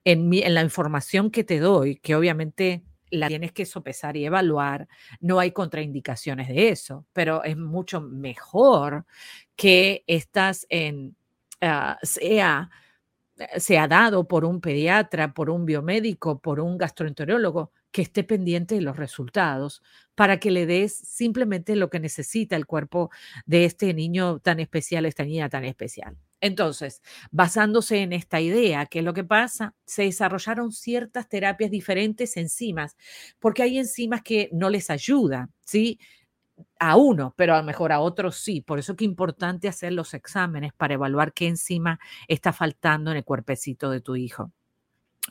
en, 0.05 0.33
en 0.33 0.55
la 0.55 0.63
información 0.63 1.31
que 1.31 1.45
te 1.45 1.59
doy, 1.59 1.97
que 1.97 2.15
obviamente 2.15 2.85
la 3.11 3.29
tienes 3.29 3.53
que 3.53 3.67
sopesar 3.67 4.17
y 4.17 4.25
evaluar, 4.25 4.89
no 5.21 5.39
hay 5.39 5.53
contraindicaciones 5.53 6.49
de 6.49 6.71
eso, 6.71 7.07
pero 7.13 7.45
es 7.45 7.57
mucho 7.57 8.01
mejor 8.01 9.07
que 9.57 10.05
estás 10.07 10.67
en 10.69 11.17
ah, 11.61 11.99
sea 12.03 12.71
se 13.59 13.79
ha 13.79 13.89
dado 13.89 14.27
por 14.29 14.45
un 14.45 14.61
pediatra, 14.61 15.35
por 15.35 15.51
un 15.51 15.67
biomédico, 15.67 16.41
por 16.41 16.61
un 16.61 16.79
gastroenterólogo 16.79 17.73
que 17.93 18.03
esté 18.03 18.25
pendiente 18.25 18.75
de 18.75 18.81
los 18.83 18.97
resultados 18.97 19.83
para 20.15 20.39
que 20.39 20.51
le 20.51 20.67
des 20.67 20.95
simplemente 20.97 21.77
lo 21.77 21.91
que 21.91 22.01
necesita 22.01 22.57
el 22.57 22.67
cuerpo 22.67 23.11
de 23.47 23.65
este 23.65 23.93
niño 23.95 24.39
tan 24.41 24.61
especial, 24.61 25.07
esta 25.07 25.25
niña 25.25 25.49
tan 25.49 25.65
especial. 25.65 26.17
Entonces, 26.41 27.03
basándose 27.31 27.99
en 27.99 28.13
esta 28.13 28.41
idea, 28.41 28.87
¿qué 28.87 28.99
es 29.01 29.05
lo 29.05 29.15
que 29.15 29.25
pasa? 29.25 29.75
Se 29.87 30.03
desarrollaron 30.03 30.73
ciertas 30.73 31.29
terapias 31.29 31.71
diferentes 31.71 32.37
enzimas, 32.37 32.97
porque 33.39 33.63
hay 33.63 33.79
enzimas 33.79 34.23
que 34.23 34.49
no 34.53 34.69
les 34.71 34.91
ayudan, 34.91 35.53
¿sí? 35.65 35.99
A 36.79 36.97
uno, 36.97 37.35
pero 37.37 37.55
a 37.55 37.59
lo 37.59 37.65
mejor 37.65 37.93
a 37.93 38.01
otros 38.01 38.37
sí. 38.37 38.61
Por 38.61 38.79
eso 38.79 38.93
es 38.93 39.03
importante 39.03 39.69
hacer 39.69 39.93
los 39.93 40.15
exámenes 40.15 40.73
para 40.73 40.95
evaluar 40.95 41.33
qué 41.33 41.49
enzima 41.49 41.99
está 42.29 42.53
faltando 42.53 43.11
en 43.11 43.19
el 43.19 43.25
cuerpecito 43.25 43.91
de 43.91 44.01
tu 44.01 44.17
hijo 44.17 44.53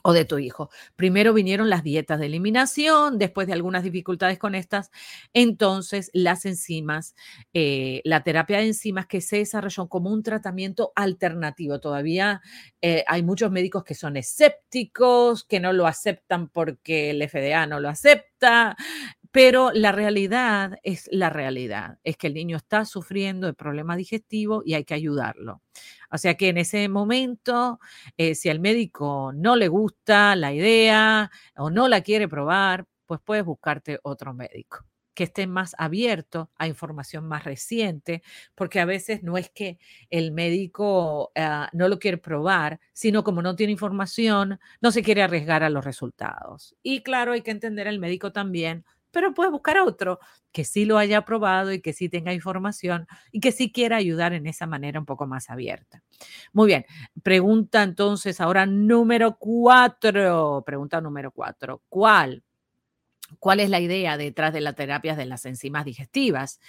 o 0.04 0.14
de 0.14 0.26
tu 0.26 0.38
hijo. 0.38 0.70
Primero 0.96 1.34
vinieron 1.34 1.70
las 1.70 1.84
dietas 1.84 2.20
de 2.20 2.28
eliminación, 2.28 3.18
después 3.18 3.48
de 3.48 3.54
algunas 3.54 3.84
dificultades 3.84 4.38
con 4.38 4.56
estas, 4.56 4.92
entonces 5.34 6.10
las 6.14 6.46
enzimas, 6.46 7.16
eh, 7.54 8.02
la 8.04 8.24
terapia 8.24 8.58
de 8.58 8.68
enzimas 8.68 9.08
que 9.08 9.22
se 9.22 9.38
desarrolló 9.38 9.88
como 9.88 10.12
un 10.12 10.24
tratamiento 10.24 10.92
alternativo. 10.96 11.80
Todavía 11.80 12.42
eh, 12.82 13.04
hay 13.08 13.24
muchos 13.24 13.52
médicos 13.52 13.84
que 13.84 13.96
son 13.96 14.18
escépticos, 14.18 15.44
que 15.44 15.60
no 15.60 15.74
lo 15.74 15.88
aceptan 15.88 16.50
porque 16.50 17.12
el 17.12 17.28
FDA 17.28 17.66
no 17.68 17.80
lo 17.80 17.90
acepta, 17.90 18.76
pero 19.36 19.72
la 19.74 19.92
realidad 19.92 20.80
es 20.82 21.10
la 21.12 21.30
realidad, 21.30 22.00
es 22.06 22.16
que 22.16 22.28
el 22.28 22.34
niño 22.34 22.56
está 22.56 22.86
sufriendo 22.86 23.48
de 23.48 23.54
problemas 23.54 23.98
digestivos 23.98 24.64
y 24.66 24.76
hay 24.76 24.86
que 24.86 24.94
ayudarlo. 24.94 25.62
O 26.10 26.18
sea 26.18 26.36
que 26.36 26.48
en 26.48 26.58
ese 26.58 26.88
momento, 26.88 27.82
eh, 28.16 28.36
si 28.36 28.48
al 28.48 28.62
médico 28.62 29.34
no 29.36 29.58
le 29.58 29.68
gusta 29.68 30.38
la 30.38 30.54
idea 30.54 31.30
o 31.58 31.70
no 31.70 31.90
la 31.90 32.00
quiere 32.00 32.30
probar, 32.30 32.86
pues 33.06 33.20
puedes 33.26 33.44
buscarte 33.44 34.00
otro 34.04 34.34
médico 34.34 34.86
que 35.14 35.24
esté 35.24 35.48
más 35.48 35.76
abierto 35.78 36.52
a 36.58 36.68
información 36.68 37.26
más 37.26 37.46
reciente, 37.46 38.22
porque 38.54 38.80
a 38.80 38.86
veces 38.86 39.24
no 39.24 39.38
es 39.38 39.50
que 39.50 39.80
el 40.10 40.32
médico 40.32 41.32
ah, 41.36 41.70
no 41.74 41.88
lo 41.88 42.00
quiere 42.00 42.18
probar, 42.18 42.80
sino 42.94 43.24
como 43.24 43.42
no 43.42 43.56
tiene 43.56 43.72
información, 43.72 44.60
no 44.82 44.92
se 44.92 45.04
quiere 45.04 45.24
arriesgar 45.24 45.64
a 45.64 45.70
los 45.70 45.86
resultados. 45.86 46.76
Y 46.84 47.02
claro, 47.02 47.32
hay 47.32 47.42
que 47.42 47.52
entender 47.52 47.88
al 47.88 48.00
médico 48.00 48.32
también 48.32 48.86
pero 49.16 49.34
puedes 49.34 49.50
buscar 49.50 49.78
otro 49.78 50.20
que 50.52 50.66
sí 50.66 50.84
lo 50.84 50.98
haya 50.98 51.24
probado 51.24 51.72
y 51.72 51.80
que 51.80 51.94
sí 51.94 52.10
tenga 52.10 52.34
información 52.34 53.08
y 53.32 53.40
que 53.40 53.54
sí 53.54 53.72
quiera 53.72 53.96
ayudar 53.96 54.34
en 54.34 54.46
esa 54.46 54.68
manera 54.68 55.00
un 55.00 55.06
poco 55.06 55.26
más 55.26 55.50
abierta. 55.50 56.04
Muy 56.52 56.68
bien, 56.68 56.86
pregunta 57.24 57.82
entonces 57.82 58.42
ahora 58.42 58.66
número 58.66 59.38
cuatro, 59.40 60.64
pregunta 60.66 61.00
número 61.00 61.32
cuatro, 61.32 61.82
¿cuál 61.88 62.44
¿Cuál 63.40 63.60
es 63.60 63.70
la 63.72 63.80
idea 63.80 64.18
detrás 64.18 64.54
de 64.54 64.62
las 64.62 64.76
terapias 64.76 65.18
de 65.18 65.26
las 65.26 65.46
enzimas 65.46 65.84
digestivas? 65.84 66.60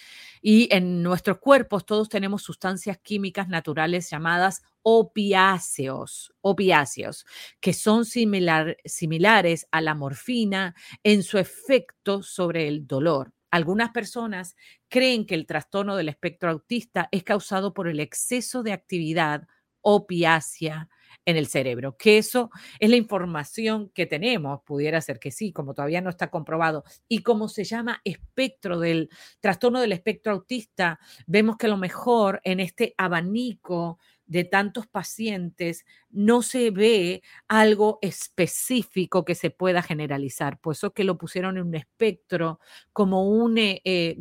Y 0.40 0.68
en 0.74 1.02
nuestros 1.02 1.38
cuerpos 1.38 1.84
todos 1.84 2.08
tenemos 2.08 2.42
sustancias 2.42 2.98
químicas 2.98 3.48
naturales 3.48 4.08
llamadas 4.10 4.62
opiáceos, 4.82 6.32
opiáceos, 6.40 7.26
que 7.60 7.74
son 7.74 8.04
similares 8.06 9.66
a 9.70 9.80
la 9.82 9.94
morfina 9.94 10.74
en 11.02 11.22
su 11.22 11.38
efecto 11.38 12.22
sobre 12.22 12.68
el 12.68 12.86
dolor. 12.86 13.32
Algunas 13.50 13.90
personas 13.90 14.56
creen 14.88 15.26
que 15.26 15.34
el 15.34 15.46
trastorno 15.46 15.94
del 15.96 16.08
espectro 16.08 16.50
autista 16.50 17.08
es 17.12 17.22
causado 17.22 17.74
por 17.74 17.86
el 17.86 18.00
exceso 18.00 18.62
de 18.62 18.72
actividad 18.72 19.46
opiácea 19.82 20.88
en 21.26 21.36
el 21.36 21.48
cerebro, 21.48 21.96
que 21.98 22.18
eso 22.18 22.50
es 22.78 22.88
la 22.88 22.96
información 22.96 23.90
que 23.90 24.06
tenemos, 24.06 24.60
pudiera 24.64 25.00
ser 25.00 25.18
que 25.18 25.30
sí, 25.30 25.52
como 25.52 25.74
todavía 25.74 26.00
no 26.00 26.10
está 26.10 26.30
comprobado, 26.30 26.84
y 27.08 27.22
como 27.22 27.48
se 27.48 27.64
llama 27.64 28.00
espectro 28.04 28.78
del 28.78 29.10
trastorno 29.40 29.80
del 29.80 29.92
espectro 29.92 30.32
autista, 30.32 30.98
vemos 31.26 31.56
que 31.56 31.66
a 31.66 31.70
lo 31.70 31.76
mejor 31.76 32.40
en 32.44 32.60
este 32.60 32.94
abanico 32.96 33.98
de 34.26 34.44
tantos 34.44 34.86
pacientes 34.86 35.84
no 36.10 36.42
se 36.42 36.70
ve 36.70 37.22
algo 37.48 37.98
específico 38.02 39.24
que 39.24 39.34
se 39.34 39.50
pueda 39.50 39.82
generalizar, 39.82 40.58
por 40.60 40.74
eso 40.74 40.92
que 40.92 41.04
lo 41.04 41.18
pusieron 41.18 41.56
en 41.56 41.66
un 41.66 41.74
espectro 41.74 42.60
como 42.92 43.28
un 43.28 43.58
eh, 43.58 43.80
eh, 43.84 44.16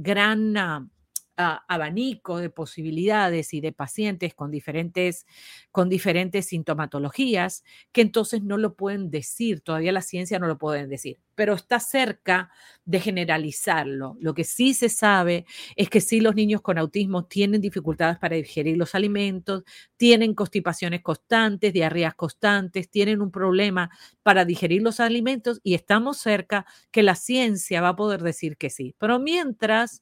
abanico 1.37 2.37
de 2.37 2.49
posibilidades 2.49 3.53
y 3.53 3.61
de 3.61 3.71
pacientes 3.73 4.33
con 4.33 4.51
diferentes, 4.51 5.25
con 5.71 5.89
diferentes 5.89 6.47
sintomatologías 6.47 7.63
que 7.91 8.01
entonces 8.01 8.41
no 8.43 8.57
lo 8.57 8.75
pueden 8.75 9.09
decir, 9.11 9.61
todavía 9.61 9.91
la 9.91 10.01
ciencia 10.01 10.39
no 10.39 10.47
lo 10.47 10.57
pueden 10.57 10.89
decir, 10.89 11.19
pero 11.35 11.53
está 11.53 11.79
cerca 11.79 12.49
de 12.85 12.99
generalizarlo. 12.99 14.15
Lo 14.19 14.33
que 14.33 14.43
sí 14.43 14.73
se 14.73 14.89
sabe 14.89 15.45
es 15.75 15.89
que 15.89 16.01
sí 16.01 16.19
los 16.21 16.35
niños 16.35 16.61
con 16.61 16.77
autismo 16.77 17.25
tienen 17.25 17.61
dificultades 17.61 18.17
para 18.19 18.35
digerir 18.35 18.77
los 18.77 18.95
alimentos, 18.95 19.63
tienen 19.97 20.33
constipaciones 20.33 21.01
constantes, 21.01 21.73
diarreas 21.73 22.15
constantes, 22.15 22.89
tienen 22.89 23.21
un 23.21 23.31
problema 23.31 23.89
para 24.23 24.45
digerir 24.45 24.81
los 24.81 24.99
alimentos 24.99 25.59
y 25.63 25.73
estamos 25.75 26.17
cerca 26.17 26.65
que 26.91 27.03
la 27.03 27.15
ciencia 27.15 27.81
va 27.81 27.89
a 27.89 27.95
poder 27.95 28.21
decir 28.23 28.57
que 28.57 28.69
sí. 28.69 28.95
Pero 28.99 29.19
mientras 29.19 30.01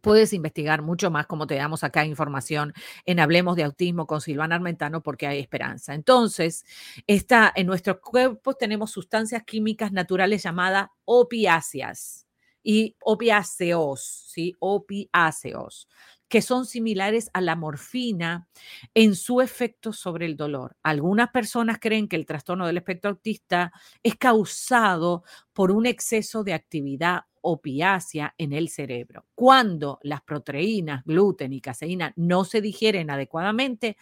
Puedes 0.00 0.32
investigar 0.32 0.82
mucho 0.82 1.10
más, 1.10 1.26
como 1.26 1.46
te 1.46 1.56
damos 1.56 1.84
acá 1.84 2.04
información 2.04 2.74
en 3.06 3.20
Hablemos 3.20 3.56
de 3.56 3.64
Autismo 3.64 4.06
con 4.06 4.20
Silvana 4.20 4.54
Armentano, 4.54 5.02
porque 5.02 5.26
hay 5.26 5.40
esperanza. 5.40 5.94
Entonces, 5.94 6.64
está, 7.06 7.52
en 7.54 7.66
nuestro 7.66 8.00
cuerpo 8.00 8.54
tenemos 8.54 8.90
sustancias 8.90 9.42
químicas 9.44 9.92
naturales 9.92 10.42
llamadas 10.42 10.88
opiáceas 11.04 12.26
y 12.62 12.96
opiáceos, 13.00 14.00
¿sí? 14.32 14.54
Opiáceos 14.58 15.88
que 16.28 16.42
son 16.42 16.66
similares 16.66 17.30
a 17.32 17.40
la 17.40 17.56
morfina 17.56 18.48
en 18.94 19.14
su 19.16 19.40
efecto 19.40 19.92
sobre 19.92 20.26
el 20.26 20.36
dolor. 20.36 20.76
Algunas 20.82 21.30
personas 21.30 21.78
creen 21.80 22.06
que 22.08 22.16
el 22.16 22.26
trastorno 22.26 22.66
del 22.66 22.76
espectro 22.76 23.10
autista 23.10 23.72
es 24.02 24.16
causado 24.16 25.24
por 25.52 25.70
un 25.70 25.86
exceso 25.86 26.44
de 26.44 26.52
actividad 26.52 27.22
opiácea 27.50 28.34
en 28.36 28.52
el 28.52 28.68
cerebro. 28.68 29.26
Cuando 29.34 29.98
las 30.02 30.22
proteínas, 30.22 31.02
gluten 31.04 31.52
y 31.52 31.60
caseína 31.60 32.12
no 32.16 32.44
se 32.44 32.60
digieren 32.60 33.10
adecuadamente, 33.10 33.96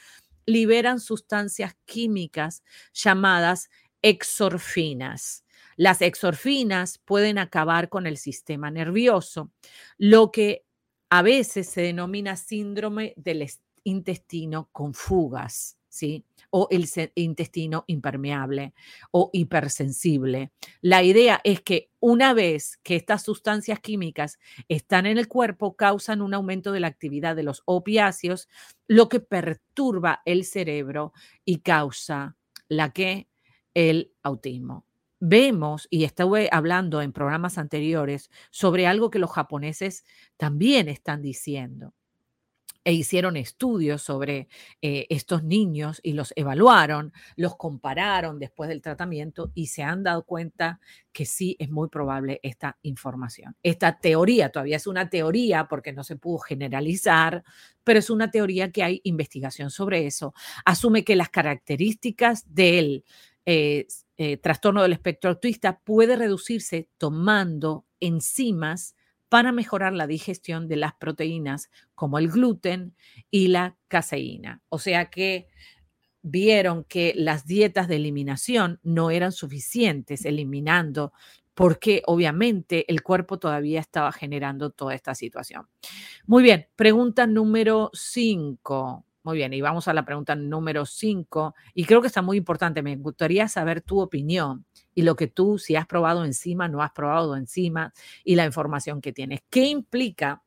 liberan 0.46 0.98
sustancias 0.98 1.76
químicas 1.84 2.62
llamadas 2.92 3.70
exorfinas. 4.02 5.44
Las 5.76 6.02
exorfinas 6.02 6.98
pueden 6.98 7.38
acabar 7.38 7.88
con 7.88 8.06
el 8.06 8.16
sistema 8.16 8.70
nervioso, 8.70 9.52
lo 9.96 10.32
que 10.32 10.64
a 11.10 11.22
veces 11.22 11.68
se 11.68 11.82
denomina 11.82 12.36
síndrome 12.36 13.14
del 13.16 13.48
intestino 13.84 14.68
con 14.72 14.92
fugas, 14.92 15.75
¿sí? 15.96 16.24
O 16.50 16.68
el 16.70 16.86
intestino 17.14 17.84
impermeable 17.86 18.74
o 19.10 19.30
hipersensible. 19.32 20.52
La 20.82 21.02
idea 21.02 21.40
es 21.42 21.62
que 21.62 21.90
una 22.00 22.34
vez 22.34 22.78
que 22.82 22.96
estas 22.96 23.22
sustancias 23.22 23.80
químicas 23.80 24.38
están 24.68 25.06
en 25.06 25.18
el 25.18 25.26
cuerpo, 25.26 25.74
causan 25.74 26.22
un 26.22 26.34
aumento 26.34 26.72
de 26.72 26.80
la 26.80 26.88
actividad 26.88 27.34
de 27.34 27.42
los 27.42 27.62
opiáceos, 27.64 28.48
lo 28.86 29.08
que 29.08 29.20
perturba 29.20 30.20
el 30.24 30.44
cerebro 30.44 31.12
y 31.44 31.60
causa 31.60 32.36
la 32.68 32.92
que 32.92 33.28
el 33.74 34.12
autismo 34.22 34.84
vemos, 35.18 35.88
y 35.90 36.04
estuve 36.04 36.50
hablando 36.52 37.00
en 37.00 37.12
programas 37.12 37.56
anteriores, 37.56 38.30
sobre 38.50 38.86
algo 38.86 39.10
que 39.10 39.18
los 39.18 39.30
japoneses 39.30 40.04
también 40.36 40.88
están 40.88 41.22
diciendo. 41.22 41.94
E 42.86 42.92
hicieron 42.92 43.36
estudios 43.36 44.00
sobre 44.00 44.46
eh, 44.80 45.06
estos 45.10 45.42
niños 45.42 45.98
y 46.04 46.12
los 46.12 46.32
evaluaron, 46.36 47.12
los 47.34 47.56
compararon 47.56 48.38
después 48.38 48.68
del 48.68 48.80
tratamiento 48.80 49.50
y 49.54 49.66
se 49.66 49.82
han 49.82 50.04
dado 50.04 50.22
cuenta 50.24 50.78
que 51.12 51.26
sí 51.26 51.56
es 51.58 51.68
muy 51.68 51.88
probable 51.88 52.38
esta 52.44 52.78
información. 52.82 53.56
Esta 53.64 53.98
teoría 53.98 54.52
todavía 54.52 54.76
es 54.76 54.86
una 54.86 55.10
teoría 55.10 55.66
porque 55.66 55.92
no 55.92 56.04
se 56.04 56.14
pudo 56.14 56.38
generalizar, 56.38 57.42
pero 57.82 57.98
es 57.98 58.08
una 58.08 58.30
teoría 58.30 58.70
que 58.70 58.84
hay 58.84 59.00
investigación 59.02 59.70
sobre 59.70 60.06
eso. 60.06 60.32
Asume 60.64 61.02
que 61.02 61.16
las 61.16 61.30
características 61.30 62.44
del 62.54 63.04
eh, 63.46 63.88
eh, 64.16 64.36
trastorno 64.38 64.82
del 64.82 64.92
espectro 64.92 65.30
autista 65.30 65.80
puede 65.80 66.16
reducirse 66.16 66.88
tomando 66.98 67.84
enzimas 68.00 68.95
para 69.28 69.52
mejorar 69.52 69.92
la 69.92 70.06
digestión 70.06 70.68
de 70.68 70.76
las 70.76 70.94
proteínas 70.94 71.70
como 71.94 72.18
el 72.18 72.28
gluten 72.28 72.94
y 73.30 73.48
la 73.48 73.76
caseína. 73.88 74.62
O 74.68 74.78
sea 74.78 75.10
que 75.10 75.48
vieron 76.22 76.84
que 76.84 77.12
las 77.16 77.46
dietas 77.46 77.88
de 77.88 77.96
eliminación 77.96 78.80
no 78.82 79.10
eran 79.10 79.32
suficientes 79.32 80.24
eliminando 80.24 81.12
porque 81.54 82.02
obviamente 82.06 82.84
el 82.92 83.02
cuerpo 83.02 83.38
todavía 83.38 83.80
estaba 83.80 84.12
generando 84.12 84.70
toda 84.70 84.94
esta 84.94 85.14
situación. 85.14 85.66
Muy 86.26 86.42
bien, 86.42 86.68
pregunta 86.76 87.26
número 87.26 87.90
5. 87.94 89.04
Muy 89.22 89.38
bien, 89.38 89.52
y 89.54 89.60
vamos 89.60 89.88
a 89.88 89.94
la 89.94 90.04
pregunta 90.04 90.36
número 90.36 90.86
5, 90.86 91.54
y 91.74 91.84
creo 91.84 92.00
que 92.00 92.06
está 92.06 92.22
muy 92.22 92.36
importante. 92.36 92.80
Me 92.80 92.94
gustaría 92.94 93.48
saber 93.48 93.80
tu 93.80 94.00
opinión 94.00 94.66
y 94.96 95.02
lo 95.02 95.14
que 95.14 95.26
tú, 95.26 95.58
si 95.58 95.76
has 95.76 95.86
probado 95.86 96.24
encima, 96.24 96.68
no 96.68 96.82
has 96.82 96.90
probado 96.90 97.36
encima, 97.36 97.92
y 98.24 98.34
la 98.34 98.46
información 98.46 99.02
que 99.02 99.12
tienes. 99.12 99.42
¿Qué 99.50 99.66
implica 99.66 100.42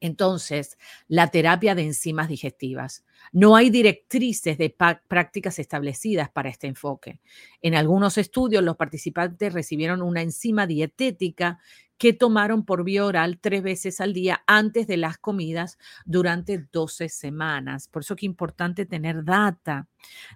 entonces 0.00 0.76
la 1.06 1.28
terapia 1.28 1.76
de 1.76 1.82
enzimas 1.82 2.28
digestivas? 2.28 3.04
No 3.30 3.54
hay 3.54 3.70
directrices 3.70 4.58
de 4.58 4.74
prácticas 5.06 5.60
establecidas 5.60 6.28
para 6.28 6.50
este 6.50 6.66
enfoque. 6.66 7.20
En 7.62 7.76
algunos 7.76 8.18
estudios, 8.18 8.64
los 8.64 8.76
participantes 8.76 9.52
recibieron 9.52 10.02
una 10.02 10.22
enzima 10.22 10.66
dietética 10.66 11.60
que 12.02 12.12
tomaron 12.12 12.64
por 12.64 12.82
vía 12.82 13.04
oral 13.04 13.38
tres 13.40 13.62
veces 13.62 14.00
al 14.00 14.12
día 14.12 14.42
antes 14.48 14.88
de 14.88 14.96
las 14.96 15.18
comidas 15.18 15.78
durante 16.04 16.58
12 16.72 17.08
semanas. 17.08 17.86
Por 17.86 18.02
eso 18.02 18.16
que 18.16 18.26
es 18.26 18.30
importante 18.30 18.86
tener 18.86 19.22
data. 19.24 19.86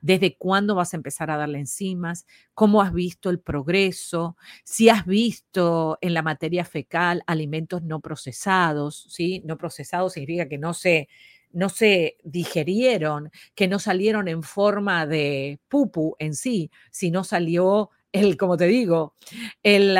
Desde 0.00 0.37
cuándo 0.37 0.76
vas 0.76 0.94
a 0.94 0.96
empezar 0.96 1.28
a 1.28 1.37
darle 1.37 1.58
enzimas, 1.58 2.25
cómo 2.54 2.82
has 2.82 2.92
visto 2.92 3.30
el 3.30 3.40
progreso, 3.40 4.37
si 4.62 4.90
has 4.90 5.06
visto 5.06 5.99
en 6.02 6.14
la 6.14 6.23
materia 6.23 6.64
fecal 6.64 7.25
alimentos 7.26 7.82
no 7.82 7.99
procesados, 7.99 9.04
¿sí? 9.08 9.42
No 9.44 9.58
procesados 9.58 10.12
significa 10.12 10.49
que 10.49 10.58
no 10.58 10.73
se 10.73 11.08
no 11.52 11.68
se 11.68 12.18
digerieron, 12.23 13.30
que 13.56 13.66
no 13.66 13.80
salieron 13.80 14.28
en 14.28 14.42
forma 14.44 15.04
de 15.06 15.58
pupu 15.68 16.14
en 16.20 16.35
sí, 16.35 16.70
sino 16.92 17.25
salió 17.25 17.90
el, 18.20 18.37
como 18.37 18.56
te 18.56 18.66
digo, 18.66 19.14
el, 19.62 19.99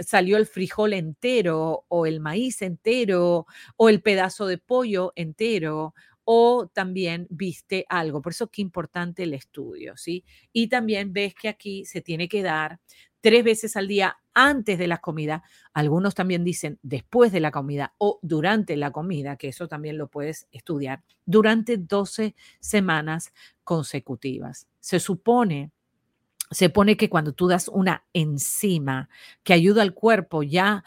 salió 0.00 0.36
el 0.36 0.46
frijol 0.46 0.92
entero 0.92 1.84
o 1.88 2.06
el 2.06 2.20
maíz 2.20 2.62
entero 2.62 3.46
o 3.76 3.88
el 3.88 4.02
pedazo 4.02 4.46
de 4.46 4.58
pollo 4.58 5.12
entero 5.16 5.94
o 6.24 6.68
también 6.72 7.26
viste 7.30 7.86
algo. 7.88 8.22
Por 8.22 8.32
eso 8.32 8.48
qué 8.48 8.62
importante 8.62 9.24
el 9.24 9.34
estudio, 9.34 9.96
¿sí? 9.96 10.24
Y 10.52 10.68
también 10.68 11.12
ves 11.12 11.34
que 11.34 11.48
aquí 11.48 11.84
se 11.84 12.00
tiene 12.00 12.28
que 12.28 12.42
dar 12.42 12.78
tres 13.20 13.44
veces 13.44 13.76
al 13.76 13.88
día 13.88 14.16
antes 14.34 14.78
de 14.78 14.86
la 14.86 14.98
comida. 14.98 15.42
Algunos 15.74 16.14
también 16.14 16.44
dicen 16.44 16.78
después 16.82 17.32
de 17.32 17.40
la 17.40 17.50
comida 17.50 17.94
o 17.98 18.18
durante 18.22 18.76
la 18.76 18.90
comida, 18.90 19.36
que 19.36 19.48
eso 19.48 19.68
también 19.68 19.98
lo 19.98 20.08
puedes 20.08 20.46
estudiar, 20.52 21.02
durante 21.24 21.76
12 21.76 22.34
semanas 22.60 23.32
consecutivas. 23.64 24.68
Se 24.78 25.00
supone 25.00 25.72
se 26.50 26.70
pone 26.70 26.96
que 26.96 27.08
cuando 27.10 27.32
tú 27.32 27.48
das 27.48 27.68
una 27.68 28.04
enzima 28.12 29.08
que 29.44 29.52
ayuda 29.52 29.82
al 29.82 29.94
cuerpo, 29.94 30.42
ya 30.42 30.84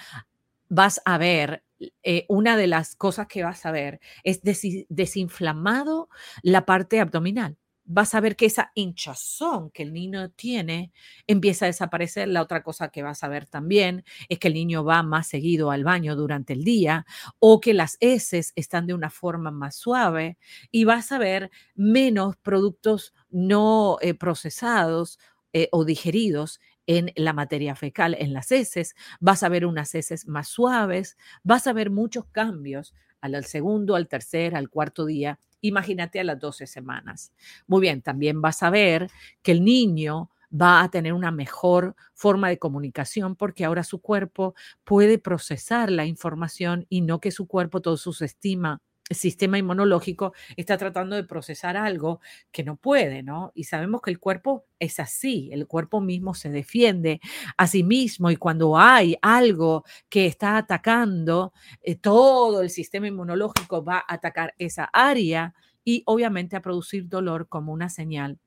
vas 0.69 1.01
a 1.05 1.17
ver, 1.17 1.63
eh, 2.03 2.25
una 2.29 2.57
de 2.57 2.67
las 2.67 2.95
cosas 2.95 3.27
que 3.27 3.43
vas 3.43 3.65
a 3.65 3.71
ver 3.71 3.99
es 4.23 4.41
desinflamado 4.89 6.09
la 6.41 6.65
parte 6.65 6.99
abdominal. 6.99 7.57
Vas 7.85 8.15
a 8.15 8.21
ver 8.21 8.37
que 8.37 8.45
esa 8.45 8.71
hinchazón 8.75 9.69
que 9.71 9.83
el 9.83 9.91
niño 9.91 10.29
tiene 10.31 10.93
empieza 11.27 11.65
a 11.65 11.67
desaparecer. 11.67 12.29
La 12.29 12.41
otra 12.41 12.63
cosa 12.63 12.87
que 12.89 13.03
vas 13.03 13.23
a 13.25 13.27
ver 13.27 13.45
también 13.47 14.05
es 14.29 14.39
que 14.39 14.47
el 14.47 14.53
niño 14.53 14.85
va 14.85 15.03
más 15.03 15.27
seguido 15.27 15.69
al 15.69 15.83
baño 15.83 16.15
durante 16.15 16.53
el 16.53 16.63
día 16.63 17.05
o 17.39 17.59
que 17.59 17.73
las 17.73 17.97
heces 17.99 18.53
están 18.55 18.87
de 18.87 18.93
una 18.93 19.09
forma 19.09 19.51
más 19.51 19.75
suave 19.75 20.37
y 20.71 20.85
vas 20.85 21.11
a 21.11 21.17
ver 21.17 21.51
menos 21.75 22.37
productos 22.37 23.13
no 23.29 23.97
eh, 24.01 24.13
procesados 24.13 25.19
eh, 25.53 25.69
o 25.71 25.85
digeridos 25.85 26.59
en 26.87 27.11
la 27.15 27.33
materia 27.33 27.75
fecal, 27.75 28.15
en 28.19 28.33
las 28.33 28.51
heces, 28.51 28.95
vas 29.19 29.43
a 29.43 29.49
ver 29.49 29.65
unas 29.65 29.95
heces 29.95 30.27
más 30.27 30.47
suaves, 30.49 31.17
vas 31.43 31.67
a 31.67 31.73
ver 31.73 31.89
muchos 31.89 32.25
cambios 32.25 32.93
al, 33.21 33.45
segundo, 33.45 33.95
al 33.95 34.07
tercer, 34.07 34.55
al 34.55 34.69
cuarto 34.69 35.05
día. 35.05 35.39
Imagínate 35.61 36.19
a 36.19 36.23
las 36.25 36.39
12 36.39 36.67
semanas. 36.67 37.31
Muy 37.67 37.81
bien, 37.81 38.01
también 38.01 38.41
vas 38.41 38.63
a 38.63 38.69
ver 38.69 39.09
que 39.41 39.53
el 39.53 39.63
niño 39.63 40.29
va 40.53 40.83
a 40.83 40.89
tener 40.89 41.13
una 41.13 41.31
mejor 41.31 41.95
forma 42.13 42.49
de 42.49 42.59
comunicación 42.59 43.35
porque 43.35 43.65
ahora 43.65 43.83
su 43.83 44.01
cuerpo 44.01 44.55
puede 44.83 45.17
procesar 45.17 45.89
la 45.91 46.05
información 46.05 46.85
y 46.89 47.01
no 47.01 47.19
que 47.19 47.31
su 47.31 47.47
cuerpo, 47.47 47.81
todo 47.81 47.97
su 47.97 48.11
estima 48.23 48.81
el 49.09 49.15
sistema 49.17 49.57
inmunológico 49.57 50.33
está 50.55 50.77
tratando 50.77 51.15
de 51.15 51.23
procesar 51.23 51.75
algo 51.75 52.21
que 52.51 52.63
no 52.63 52.77
puede, 52.77 53.21
¿no? 53.21 53.51
Y 53.53 53.65
sabemos 53.65 54.01
que 54.01 54.11
el 54.11 54.19
cuerpo 54.19 54.65
es 54.79 54.99
así, 54.99 55.49
el 55.51 55.67
cuerpo 55.67 55.99
mismo 55.99 56.33
se 56.33 56.49
defiende 56.49 57.19
a 57.57 57.67
sí 57.67 57.83
mismo 57.83 58.31
y 58.31 58.37
cuando 58.37 58.77
hay 58.77 59.17
algo 59.21 59.83
que 60.09 60.25
está 60.25 60.57
atacando, 60.57 61.53
eh, 61.81 61.95
todo 61.95 62.61
el 62.61 62.69
sistema 62.69 63.07
inmunológico 63.07 63.83
va 63.83 63.97
a 63.97 64.13
atacar 64.13 64.53
esa 64.57 64.85
área 64.85 65.53
y 65.83 66.03
obviamente 66.05 66.55
a 66.55 66.61
producir 66.61 67.07
dolor 67.09 67.49
como 67.49 67.73
una 67.73 67.89
señal 67.89 68.39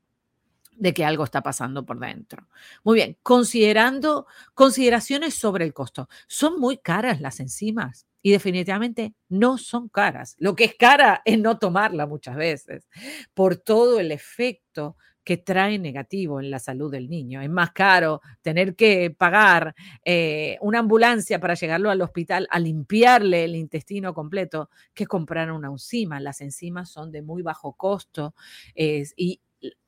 de 0.79 0.95
que 0.95 1.05
algo 1.05 1.25
está 1.25 1.43
pasando 1.43 1.85
por 1.85 1.99
dentro. 1.99 2.49
Muy 2.85 2.97
bien, 2.97 3.17
considerando 3.23 4.27
consideraciones 4.55 5.35
sobre 5.35 5.65
el 5.65 5.73
costo. 5.75 6.09
Son 6.27 6.61
muy 6.61 6.79
caras 6.79 7.21
las 7.21 7.41
enzimas 7.41 8.07
y 8.27 8.33
definitivamente 8.33 9.15
no 9.29 9.57
son 9.57 9.89
caras. 9.89 10.35
Lo 10.41 10.57
que 10.57 10.65
es 10.65 10.75
cara 10.75 11.23
es 11.25 11.39
no 11.39 11.61
tomarla 11.61 12.09
muchas 12.09 12.35
veces 12.35 12.89
por 13.35 13.55
todo 13.55 14.01
el 14.01 14.11
efecto 14.11 14.97
que 15.23 15.37
trae 15.37 15.79
negativo 15.79 16.41
en 16.41 16.51
la 16.51 16.59
salud 16.59 16.91
del 16.91 17.09
niño. 17.09 17.41
Es 17.41 17.49
más 17.49 17.71
caro 17.71 18.21
tener 18.43 18.75
que 18.75 19.13
pagar 19.17 19.77
eh, 20.05 20.59
una 20.61 20.81
ambulancia 20.81 21.39
para 21.39 21.55
llegarlo 21.55 21.89
al 21.89 22.03
hospital 22.03 22.49
a 22.51 22.59
limpiarle 22.59 23.45
el 23.45 23.55
intestino 23.55 24.13
completo 24.13 24.71
que 24.93 25.07
comprar 25.07 25.53
una 25.53 25.69
enzima. 25.69 26.19
Las 26.19 26.41
enzimas 26.41 26.91
son 26.91 27.13
de 27.13 27.23
muy 27.23 27.43
bajo 27.43 27.75
costo 27.75 28.35
y 28.75 29.41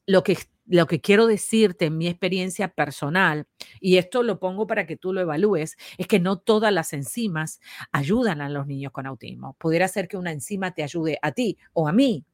lo 0.07 0.23
que 0.23 0.39
lo 0.69 0.87
que 0.87 1.01
quiero 1.01 1.27
decirte 1.27 1.87
en 1.87 1.99
mi 1.99 2.09
experiencia 2.09 2.69
personal, 2.69 3.47
y 3.81 3.97
esto 3.97 4.23
lo 4.23 4.39
pongo 4.39 4.67
para 4.67 4.87
que 4.87 4.97
tú 4.97 5.13
lo 5.13 5.21
evalúes, 5.21 5.77
es 5.97 6.07
que 6.07 6.21
no 6.21 6.39
todas 6.39 6.73
las 6.73 6.93
enzimas 6.93 7.61
ayudan 7.91 8.41
a 8.41 8.49
los 8.49 8.67
niños 8.67 8.93
con 8.93 9.07
autismo. 9.07 9.57
Pudiera 9.59 9.89
ser 9.89 10.09
que 10.09 10.17
una 10.17 10.33
enzima 10.33 10.73
te 10.73 10.83
ayude 10.83 11.19
a 11.23 11.33
ti 11.33 11.57
o 11.73 11.89
a 11.89 11.93
mí, 11.93 12.25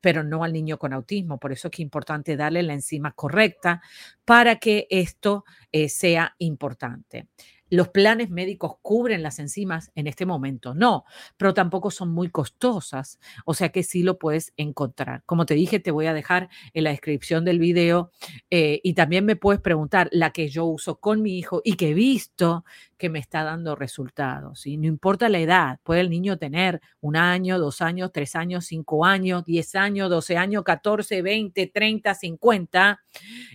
pero 0.00 0.24
no 0.24 0.44
al 0.44 0.52
niño 0.52 0.78
con 0.78 0.92
autismo. 0.92 1.38
Por 1.38 1.52
eso 1.52 1.68
es 1.68 1.72
que 1.72 1.82
es 1.82 1.84
importante 1.84 2.36
darle 2.36 2.62
la 2.62 2.74
enzima 2.74 3.12
correcta 3.12 3.82
para 4.24 4.56
que 4.56 4.86
esto 4.90 5.44
eh, 5.72 5.88
sea 5.88 6.34
importante 6.38 7.28
los 7.74 7.88
planes 7.88 8.30
médicos 8.30 8.74
cubren 8.82 9.22
las 9.22 9.38
enzimas 9.38 9.90
en 9.94 10.06
este 10.06 10.26
momento, 10.26 10.74
no, 10.74 11.04
pero 11.36 11.54
tampoco 11.54 11.90
son 11.90 12.10
muy 12.10 12.28
costosas, 12.28 13.18
o 13.44 13.54
sea 13.54 13.70
que 13.70 13.82
sí 13.82 14.02
lo 14.02 14.18
puedes 14.18 14.52
encontrar. 14.56 15.22
Como 15.26 15.46
te 15.46 15.54
dije, 15.54 15.80
te 15.80 15.90
voy 15.90 16.06
a 16.06 16.14
dejar 16.14 16.48
en 16.72 16.84
la 16.84 16.90
descripción 16.90 17.44
del 17.44 17.58
video 17.58 18.10
eh, 18.50 18.80
y 18.82 18.94
también 18.94 19.24
me 19.24 19.36
puedes 19.36 19.60
preguntar 19.60 20.08
la 20.12 20.30
que 20.30 20.48
yo 20.48 20.64
uso 20.64 21.00
con 21.00 21.22
mi 21.22 21.38
hijo 21.38 21.60
y 21.64 21.74
que 21.74 21.90
he 21.90 21.94
visto 21.94 22.64
que 22.96 23.10
me 23.10 23.18
está 23.18 23.42
dando 23.42 23.74
resultados. 23.74 24.66
Y 24.66 24.76
no 24.76 24.86
importa 24.86 25.28
la 25.28 25.40
edad, 25.40 25.80
puede 25.82 26.00
el 26.00 26.10
niño 26.10 26.38
tener 26.38 26.80
un 27.00 27.16
año, 27.16 27.58
dos 27.58 27.80
años, 27.80 28.10
tres 28.12 28.36
años, 28.36 28.66
cinco 28.66 29.04
años, 29.04 29.44
diez 29.44 29.74
años, 29.74 30.08
doce 30.10 30.36
años, 30.36 30.62
catorce, 30.62 31.22
veinte, 31.22 31.66
treinta, 31.66 32.14
cincuenta, 32.14 33.02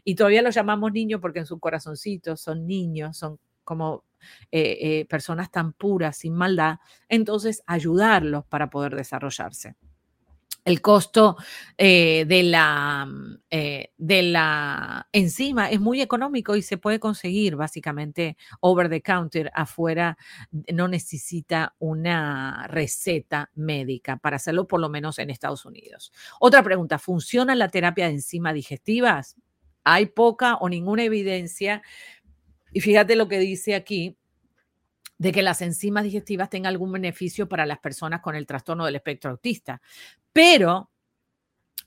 y 0.04 0.16
todavía 0.16 0.42
los 0.42 0.56
llamamos 0.56 0.92
niños 0.92 1.22
porque 1.22 1.40
en 1.40 1.46
su 1.46 1.60
corazoncito 1.60 2.38
son 2.38 2.68
niños, 2.68 3.18
son 3.18 3.40
como 3.64 4.04
eh, 4.52 4.78
eh, 4.82 5.06
personas 5.06 5.52
tan 5.52 5.74
puras, 5.74 6.18
sin 6.18 6.34
maldad, 6.34 6.80
entonces 7.08 7.64
ayudarlos 7.68 8.46
para 8.46 8.70
poder 8.70 8.96
desarrollarse. 8.96 9.76
El 10.66 10.82
costo 10.82 11.38
eh, 11.78 12.26
de, 12.28 12.44
la, 12.44 13.06
mm, 13.08 13.38
de 13.98 14.22
la 14.24 15.08
enzima 15.12 15.70
es 15.72 15.80
muy 15.80 16.02
económico 16.02 16.56
y 16.56 16.62
se 16.62 16.78
puede 16.78 17.00
conseguir 17.00 17.56
básicamente 17.56 18.38
over 18.60 18.90
the 18.90 19.02
counter 19.02 19.50
afuera. 19.56 20.18
No 20.72 20.88
necesita 20.88 21.76
una 21.80 22.68
receta 22.68 23.50
médica 23.56 24.18
para 24.18 24.36
hacerlo, 24.36 24.68
por 24.68 24.82
lo 24.82 24.90
menos 24.90 25.18
en 25.18 25.30
Estados 25.30 25.66
Unidos. 25.66 26.12
Otra 26.40 26.62
pregunta, 26.62 27.00
¿funciona 27.00 27.56
la 27.56 27.70
terapia 27.70 28.08
de 28.08 28.16
enzimas 28.16 28.54
digestivas? 28.54 29.38
Hay 29.84 30.08
poca 30.08 30.56
o 30.56 30.70
ninguna 30.70 31.04
evidencia 31.04 31.82
y 32.74 32.82
fíjate 32.82 33.16
lo 33.16 33.28
que 33.28 33.40
dice 33.40 33.76
aquí, 33.76 34.18
de 35.18 35.32
que 35.32 35.44
las 35.44 35.62
enzimas 35.62 36.06
digestivas 36.06 36.50
tengan 36.50 36.72
algún 36.72 36.92
beneficio 36.92 37.48
para 37.50 37.66
las 37.66 37.80
personas 37.80 38.22
con 38.22 38.36
el 38.36 38.48
trastorno 38.48 38.86
del 38.86 38.96
espectro 38.96 39.32
autista. 39.32 39.82
Pero 40.32 40.90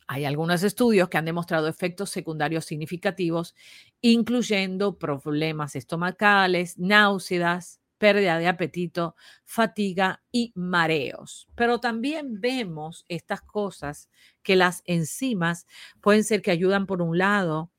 hay 0.07 0.27
algunos 0.27 0.63
estudios 0.63 1.09
que 1.09 1.17
han 1.17 1.25
demostrado 1.25 1.69
efectos 1.69 2.11
secundarios 2.11 2.67
significativos, 2.67 3.55
incluyendo 4.03 4.99
problemas 4.99 5.75
estomacales, 5.75 6.79
náuseas, 6.79 7.81
pérdida 7.97 8.39
de 8.39 8.49
apetito, 8.49 9.15
fatiga 9.45 10.23
y 10.33 10.53
mareos. 10.55 11.49
Pero 11.55 11.79
también 11.79 12.41
vemos 12.41 13.05
estas 13.09 13.41
cosas 13.41 14.11
que 14.43 14.57
las 14.57 14.83
enzimas 14.87 15.67
pueden 16.01 16.25
ser 16.25 16.43
que 16.43 16.51
ayudan 16.51 16.87
por 16.87 17.01
un 17.01 17.17
lado 17.17 17.71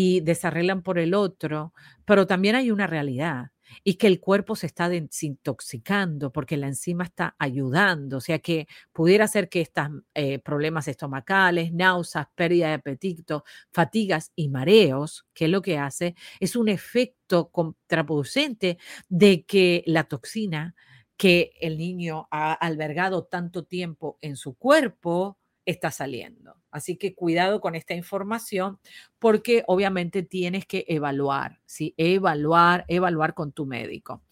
y 0.00 0.20
desarreglan 0.20 0.82
por 0.82 1.00
el 1.00 1.12
otro, 1.12 1.74
pero 2.04 2.28
también 2.28 2.54
hay 2.54 2.70
una 2.70 2.86
realidad 2.86 3.50
y 3.82 3.94
que 3.94 4.06
el 4.06 4.20
cuerpo 4.20 4.54
se 4.54 4.66
está 4.66 4.88
desintoxicando 4.88 6.30
porque 6.30 6.56
la 6.56 6.68
enzima 6.68 7.02
está 7.02 7.34
ayudando. 7.36 8.18
O 8.18 8.20
sea 8.20 8.38
que 8.38 8.68
pudiera 8.92 9.26
ser 9.26 9.48
que 9.48 9.60
estos 9.60 9.88
eh, 10.14 10.38
problemas 10.38 10.86
estomacales, 10.86 11.72
náuseas, 11.72 12.28
pérdida 12.36 12.68
de 12.68 12.74
apetito, 12.74 13.42
fatigas 13.72 14.30
y 14.36 14.48
mareos, 14.50 15.26
que 15.34 15.46
es 15.46 15.50
lo 15.50 15.62
que 15.62 15.78
hace, 15.78 16.14
es 16.38 16.54
un 16.54 16.68
efecto 16.68 17.48
contraproducente 17.50 18.78
de 19.08 19.44
que 19.46 19.82
la 19.84 20.04
toxina 20.04 20.76
que 21.16 21.50
el 21.60 21.76
niño 21.76 22.28
ha 22.30 22.52
albergado 22.52 23.24
tanto 23.24 23.64
tiempo 23.64 24.16
en 24.20 24.36
su 24.36 24.54
cuerpo 24.54 25.38
está 25.70 25.90
saliendo. 25.90 26.56
Así 26.70 26.96
que 26.96 27.14
cuidado 27.14 27.60
con 27.60 27.74
esta 27.74 27.94
información 27.94 28.78
porque 29.18 29.64
obviamente 29.66 30.22
tienes 30.22 30.66
que 30.66 30.84
evaluar, 30.88 31.60
¿sí? 31.66 31.94
Evaluar, 31.96 32.84
evaluar 32.88 33.34
con 33.34 33.52
tu 33.52 33.66
médico. 33.66 34.22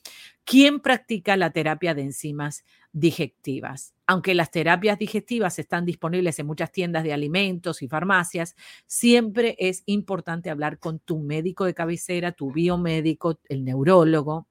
¿Quién 0.48 0.78
practica 0.78 1.36
la 1.36 1.50
terapia 1.50 1.92
de 1.92 2.02
enzimas 2.02 2.64
digestivas? 2.92 3.94
Aunque 4.06 4.32
las 4.32 4.52
terapias 4.52 4.96
digestivas 4.96 5.58
están 5.58 5.84
disponibles 5.84 6.38
en 6.38 6.46
muchas 6.46 6.70
tiendas 6.70 7.02
de 7.02 7.12
alimentos 7.12 7.82
y 7.82 7.88
farmacias, 7.88 8.54
siempre 8.86 9.56
es 9.58 9.82
importante 9.86 10.48
hablar 10.48 10.78
con 10.78 11.00
tu 11.00 11.18
médico 11.18 11.64
de 11.64 11.74
cabecera, 11.74 12.30
tu 12.30 12.52
biomédico, 12.52 13.40
el 13.48 13.64
neurólogo 13.64 14.46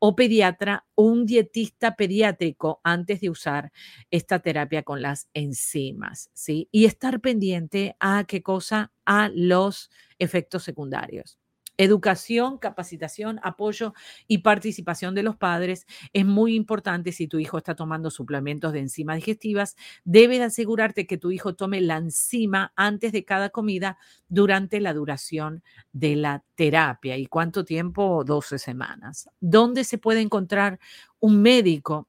o 0.00 0.16
pediatra 0.16 0.84
un 0.96 1.26
dietista 1.26 1.94
pediátrico 1.94 2.80
antes 2.82 3.20
de 3.20 3.30
usar 3.30 3.70
esta 4.10 4.40
terapia 4.40 4.82
con 4.82 5.00
las 5.00 5.28
enzimas, 5.32 6.28
¿sí? 6.34 6.68
Y 6.72 6.86
estar 6.86 7.20
pendiente 7.20 7.94
a 8.00 8.24
qué 8.24 8.42
cosa, 8.42 8.90
a 9.04 9.30
los 9.32 9.90
efectos 10.18 10.64
secundarios. 10.64 11.38
Educación, 11.78 12.58
capacitación, 12.58 13.38
apoyo 13.42 13.92
y 14.26 14.38
participación 14.38 15.14
de 15.14 15.22
los 15.22 15.36
padres 15.36 15.86
es 16.14 16.24
muy 16.24 16.54
importante 16.54 17.12
si 17.12 17.28
tu 17.28 17.38
hijo 17.38 17.58
está 17.58 17.74
tomando 17.74 18.10
suplementos 18.10 18.72
de 18.72 18.80
enzimas 18.80 19.16
digestivas. 19.16 19.76
Debes 20.04 20.40
asegurarte 20.40 21.06
que 21.06 21.18
tu 21.18 21.30
hijo 21.30 21.54
tome 21.54 21.82
la 21.82 21.98
enzima 21.98 22.72
antes 22.76 23.12
de 23.12 23.24
cada 23.24 23.50
comida 23.50 23.98
durante 24.28 24.80
la 24.80 24.94
duración 24.94 25.62
de 25.92 26.16
la 26.16 26.42
terapia. 26.54 27.16
¿Y 27.18 27.26
cuánto 27.26 27.64
tiempo? 27.64 28.24
12 28.24 28.58
semanas. 28.58 29.28
¿Dónde 29.40 29.84
se 29.84 29.98
puede 29.98 30.22
encontrar 30.22 30.78
un 31.20 31.42
médico 31.42 32.08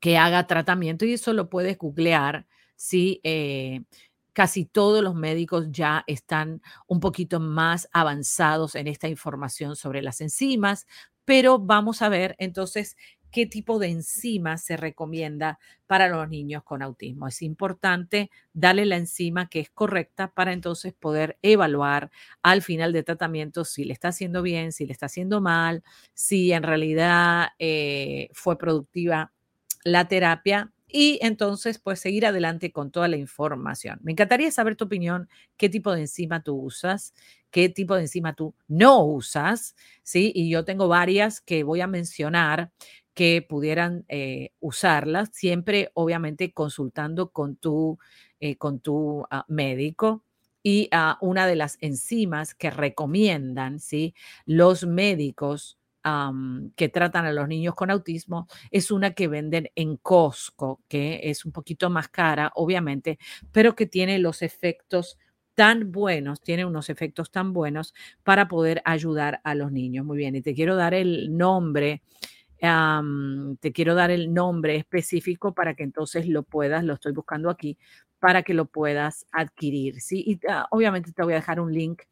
que 0.00 0.16
haga 0.18 0.46
tratamiento? 0.46 1.04
Y 1.04 1.14
eso 1.14 1.32
lo 1.32 1.50
puedes 1.50 1.78
googlear. 1.78 2.46
Sí, 2.76 3.20
eh, 3.22 3.82
casi 4.32 4.64
todos 4.64 5.02
los 5.02 5.14
médicos 5.14 5.66
ya 5.70 6.04
están 6.06 6.62
un 6.86 7.00
poquito 7.00 7.40
más 7.40 7.88
avanzados 7.92 8.74
en 8.74 8.88
esta 8.88 9.08
información 9.08 9.76
sobre 9.76 10.02
las 10.02 10.20
enzimas, 10.20 10.86
pero 11.24 11.58
vamos 11.58 12.02
a 12.02 12.08
ver 12.08 12.34
entonces 12.38 12.96
qué 13.32 13.46
tipo 13.46 13.78
de 13.78 13.88
enzima 13.88 14.58
se 14.58 14.76
recomienda 14.76 15.58
para 15.86 16.08
los 16.08 16.28
niños 16.28 16.62
con 16.62 16.82
autismo. 16.82 17.26
Es 17.26 17.42
importante 17.42 18.30
darle 18.52 18.86
la 18.86 18.96
enzima 18.96 19.48
que 19.48 19.60
es 19.60 19.70
correcta 19.70 20.32
para 20.32 20.52
entonces 20.52 20.92
poder 20.92 21.38
evaluar 21.42 22.10
al 22.42 22.62
final 22.62 22.92
de 22.92 23.02
tratamiento 23.02 23.64
si 23.64 23.84
le 23.84 23.94
está 23.94 24.08
haciendo 24.08 24.42
bien, 24.42 24.70
si 24.70 24.86
le 24.86 24.92
está 24.92 25.06
haciendo 25.06 25.40
mal, 25.40 25.82
si 26.14 26.52
en 26.52 26.62
realidad 26.62 27.48
eh, 27.58 28.28
fue 28.34 28.58
productiva 28.58 29.32
la 29.84 30.06
terapia 30.06 30.70
y 30.92 31.18
entonces 31.22 31.78
pues 31.78 32.00
seguir 32.00 32.26
adelante 32.26 32.70
con 32.72 32.90
toda 32.90 33.08
la 33.08 33.16
información. 33.16 33.98
Me 34.02 34.12
encantaría 34.12 34.50
saber 34.50 34.76
tu 34.76 34.84
opinión, 34.84 35.28
qué 35.56 35.68
tipo 35.68 35.92
de 35.92 36.02
enzima 36.02 36.42
tú 36.42 36.56
usas, 36.56 37.14
qué 37.50 37.68
tipo 37.68 37.94
de 37.94 38.02
enzima 38.02 38.34
tú 38.34 38.54
no 38.68 39.04
usas, 39.04 39.74
¿sí? 40.02 40.32
Y 40.34 40.50
yo 40.50 40.64
tengo 40.64 40.88
varias 40.88 41.40
que 41.40 41.64
voy 41.64 41.80
a 41.80 41.86
mencionar 41.86 42.70
que 43.14 43.44
pudieran 43.46 44.04
eh, 44.08 44.50
usarlas, 44.60 45.30
siempre 45.32 45.90
obviamente 45.94 46.52
consultando 46.52 47.30
con 47.30 47.56
tu, 47.56 47.98
eh, 48.40 48.56
con 48.56 48.80
tu 48.80 49.24
ah, 49.30 49.44
médico. 49.48 50.24
Y 50.64 50.88
uh, 50.94 51.16
una 51.26 51.46
de 51.48 51.56
las 51.56 51.76
enzimas 51.80 52.54
que 52.54 52.70
recomiendan, 52.70 53.80
¿sí? 53.80 54.14
Los 54.46 54.86
médicos 54.86 55.76
que 56.76 56.88
tratan 56.88 57.26
a 57.26 57.32
los 57.32 57.48
niños 57.48 57.74
con 57.74 57.90
autismo 57.90 58.48
es 58.70 58.90
una 58.90 59.12
que 59.12 59.28
venden 59.28 59.70
en 59.74 59.96
Costco, 59.96 60.80
que 60.88 61.20
es 61.24 61.44
un 61.44 61.52
poquito 61.52 61.90
más 61.90 62.08
cara, 62.08 62.50
obviamente, 62.56 63.18
pero 63.52 63.76
que 63.76 63.86
tiene 63.86 64.18
los 64.18 64.42
efectos 64.42 65.18
tan 65.54 65.92
buenos, 65.92 66.40
tiene 66.40 66.64
unos 66.64 66.90
efectos 66.90 67.30
tan 67.30 67.52
buenos 67.52 67.94
para 68.22 68.48
poder 68.48 68.82
ayudar 68.84 69.40
a 69.44 69.54
los 69.54 69.70
niños. 69.70 70.04
Muy 70.04 70.16
bien, 70.16 70.34
y 70.34 70.42
te 70.42 70.54
quiero 70.54 70.76
dar 70.76 70.94
el 70.94 71.36
nombre. 71.36 72.02
te 73.60 73.72
quiero 73.72 73.94
dar 73.94 74.10
el 74.10 74.32
nombre 74.32 74.76
específico 74.76 75.52
para 75.54 75.74
que 75.74 75.82
entonces 75.82 76.28
lo 76.28 76.42
puedas, 76.42 76.84
lo 76.84 76.94
estoy 76.94 77.12
buscando 77.12 77.50
aquí, 77.50 77.76
para 78.20 78.42
que 78.42 78.54
lo 78.54 78.66
puedas 78.66 79.26
adquirir. 79.32 80.00
¿sí? 80.00 80.22
Y 80.26 80.40
ah, 80.48 80.66
obviamente 80.70 81.12
te 81.12 81.22
voy 81.22 81.32
a 81.34 81.36
dejar 81.36 81.60
un 81.60 81.72
link 81.72 82.02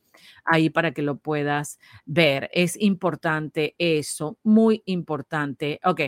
ahí 0.45 0.71
para 0.71 0.93
que 0.93 1.03
lo 1.03 1.19
puedas 1.19 1.79
ver. 2.05 2.51
Es 2.53 2.81
importante 2.81 3.75
eso, 3.79 4.39
muy 4.43 4.83
importante. 4.87 5.81
Ok, 5.85 6.01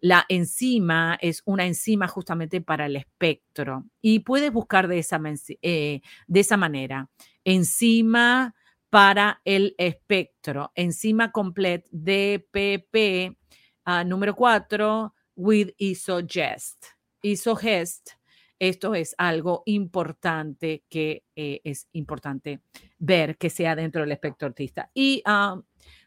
la 0.00 0.24
enzima 0.28 1.18
es 1.20 1.42
una 1.44 1.66
enzima 1.66 2.08
justamente 2.08 2.60
para 2.60 2.86
el 2.86 2.96
espectro 2.96 3.84
y 4.00 4.20
puedes 4.20 4.52
buscar 4.52 4.88
de 4.88 4.98
esa, 4.98 5.20
eh, 5.62 6.00
de 6.26 6.40
esa 6.40 6.56
manera. 6.56 7.08
Enzima 7.44 8.54
para 8.90 9.40
el 9.44 9.74
espectro, 9.78 10.72
enzima 10.74 11.30
complete 11.30 11.86
DPP 11.90 13.36
uh, 13.86 14.04
número 14.04 14.34
4 14.34 15.14
with 15.36 15.70
isogest. 15.78 16.86
Isogest 17.22 18.17
esto 18.58 18.94
es 18.94 19.14
algo 19.18 19.62
importante 19.66 20.84
que 20.88 21.24
eh, 21.36 21.60
es 21.64 21.88
importante 21.92 22.60
ver 22.98 23.36
que 23.38 23.50
sea 23.50 23.76
dentro 23.76 24.02
del 24.02 24.12
espectro 24.12 24.48
artista. 24.48 24.90
Y 24.94 25.22
ah, 25.24 25.60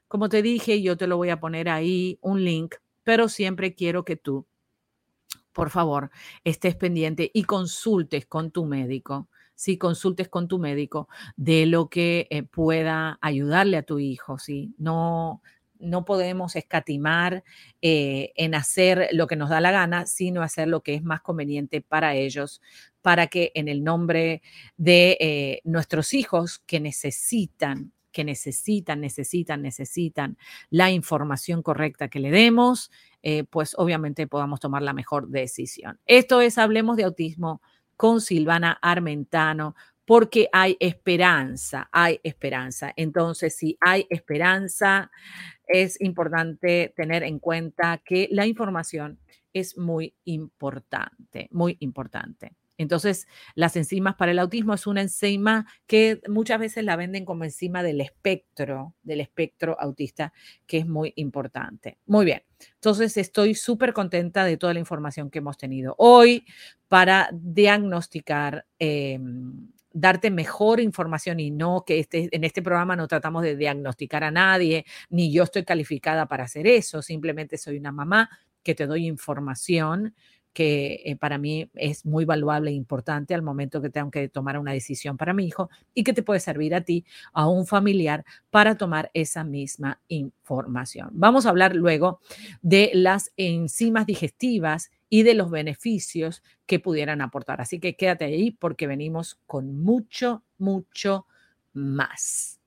como 0.08 0.30
te 0.30 0.42
dije, 0.42 0.82
yo 0.82 0.98
te 0.98 1.08
lo 1.08 1.18
voy 1.18 1.30
a 1.30 1.40
poner 1.40 1.70
ahí 1.70 2.20
un 2.22 2.44
link, 2.44 2.76
pero 3.04 3.30
siempre 3.30 3.74
quiero 3.74 4.04
que 4.04 4.18
tú, 4.18 4.46
por 5.54 5.70
favor, 5.70 6.12
estés 6.44 6.76
pendiente 6.76 7.32
y 7.34 7.44
consultes 7.44 8.26
con 8.26 8.52
tu 8.52 8.66
médico. 8.66 9.30
Si 9.56 9.78
consultes 9.78 10.28
con 10.28 10.48
tu 10.48 10.60
médico 10.60 11.08
de 11.36 11.66
lo 11.66 11.88
que 11.88 12.28
eh, 12.32 12.44
pueda 12.44 13.20
ayudarle 13.22 13.78
a 13.78 13.84
tu 13.84 14.00
hijo, 14.00 14.38
¿sí? 14.40 14.74
No, 14.78 15.42
no 15.82 16.06
podemos 16.06 16.56
escatimar 16.56 17.44
eh, 17.82 18.32
en 18.36 18.56
hacer 18.56 19.10
lo 19.12 19.28
que 19.28 19.36
nos 19.36 19.50
da 19.50 19.62
la 19.62 19.72
gana, 19.72 20.06
sino 20.06 20.42
hacer 20.42 20.68
lo 20.68 20.82
que 20.82 20.96
es 20.96 21.04
más 21.04 21.22
conveniente 21.22 21.82
para 21.82 22.16
ellos, 22.16 22.62
para 23.02 23.28
que 23.28 23.52
en 23.56 23.68
el 23.68 23.84
nombre 23.84 24.42
de 24.78 25.18
eh, 25.20 25.62
nuestros 25.64 26.14
hijos 26.14 26.60
que 26.66 26.80
necesitan 26.80 27.92
que 28.12 28.24
necesitan, 28.24 29.00
necesitan, 29.00 29.62
necesitan 29.62 30.38
la 30.70 30.92
información 30.92 31.64
correcta 31.64 32.10
que 32.10 32.20
le 32.20 32.30
demos, 32.30 32.92
eh, 33.24 33.46
pues 33.46 33.74
obviamente 33.78 34.28
podamos 34.28 34.60
tomar 34.60 34.82
la 34.82 34.94
mejor 34.94 35.30
decisión. 35.30 35.98
Esto 36.06 36.42
es 36.42 36.58
Hablemos 36.58 36.98
de 36.98 37.06
Autismo 37.06 37.62
con 37.96 38.20
Silvana 38.20 38.78
Armentano, 38.82 39.76
porque 40.12 40.50
hay 40.52 40.76
esperanza, 40.82 41.88
hay 41.90 42.20
esperanza. 42.24 42.92
Entonces, 42.98 43.56
si 43.56 43.78
hay 43.80 44.08
esperanza, 44.10 45.10
es 45.66 46.02
importante 46.02 46.94
tener 46.98 47.24
en 47.24 47.40
cuenta 47.40 48.02
que 48.04 48.28
la 48.30 48.46
información 48.46 49.20
es 49.54 49.78
muy 49.78 50.14
importante, 50.26 51.48
muy 51.52 51.78
importante. 51.80 52.52
Entonces, 52.78 53.26
las 53.56 53.78
enzimas 53.78 54.16
para 54.16 54.34
el 54.34 54.40
autismo 54.40 54.74
es 54.74 54.86
una 54.86 55.02
enzima 55.02 55.66
que 55.88 56.20
muchas 56.28 56.60
veces 56.60 56.84
la 56.84 56.98
venden 56.98 57.24
como 57.24 57.46
enzima 57.46 57.82
del 57.82 58.02
espectro, 58.02 58.96
del 59.04 59.22
espectro 59.22 59.80
autista, 59.80 60.34
que 60.68 60.80
es 60.80 60.88
muy 60.88 61.14
importante. 61.16 62.00
Muy 62.06 62.26
bien. 62.26 62.44
Entonces, 62.74 63.16
estoy 63.16 63.56
súper 63.56 63.94
contenta 63.94 64.44
de 64.44 64.58
toda 64.58 64.74
la 64.74 64.82
información 64.82 65.32
que 65.32 65.40
hemos 65.40 65.58
tenido 65.58 65.96
hoy 65.98 66.46
para 66.90 67.30
diagnosticar 67.32 68.66
em, 68.78 69.70
darte 69.94 70.32
mejor 70.32 70.80
información 70.80 71.40
y 71.40 71.52
no 71.52 71.84
que 71.86 72.00
este, 72.00 72.30
en 72.32 72.44
este 72.44 72.62
programa 72.62 72.96
no 72.96 73.08
tratamos 73.08 73.44
de 73.44 73.56
diagnosticar 73.56 74.24
a 74.24 74.32
nadie, 74.32 74.86
ni 75.10 75.32
yo 75.32 75.44
estoy 75.44 75.64
calificada 75.66 76.28
para 76.28 76.46
hacer 76.46 76.68
eso, 76.68 77.02
simplemente 77.02 77.58
soy 77.58 77.78
una 77.78 77.92
mamá 77.92 78.30
que 78.64 78.76
te 78.76 78.86
doy 78.88 79.08
información 79.08 80.16
que 80.54 81.02
eh, 81.06 81.16
para 81.16 81.38
mí 81.38 81.70
es 81.76 82.06
muy 82.06 82.26
valuable 82.26 82.72
e 82.72 82.74
importante 82.74 83.34
al 83.34 83.42
momento 83.42 83.82
que 83.82 83.90
tengo 83.90 84.12
que 84.12 84.28
tomar 84.30 84.58
una 84.58 84.74
decisión 84.74 85.18
para 85.18 85.34
mi 85.34 85.46
hijo 85.46 85.70
y 85.94 86.04
que 86.04 86.14
te 86.14 86.24
puede 86.24 86.40
servir 86.40 86.76
a 86.76 86.82
ti, 86.82 87.06
a 87.34 87.48
un 87.48 87.66
familiar, 87.66 88.26
para 88.50 88.76
tomar 88.76 89.10
esa 89.14 89.44
misma 89.44 90.02
información. 90.08 91.10
Vamos 91.14 91.46
a 91.46 91.50
hablar 91.50 91.76
luego 91.76 92.20
de 92.62 92.92
las 92.94 93.32
enzimas 93.38 94.06
digestivas 94.06 94.92
y 95.10 95.24
de 95.24 95.34
los 95.34 95.50
beneficios 95.50 96.44
que 96.66 96.80
pudieran 96.80 97.22
aportar. 97.22 97.62
Así 97.62 97.80
que 97.80 97.96
quédate 97.96 98.26
ahí 98.26 98.52
porque 98.52 98.88
venimos 98.88 99.40
con 99.46 99.84
mucho, 99.84 100.44
mucho 100.58 101.26
más. 101.74 102.60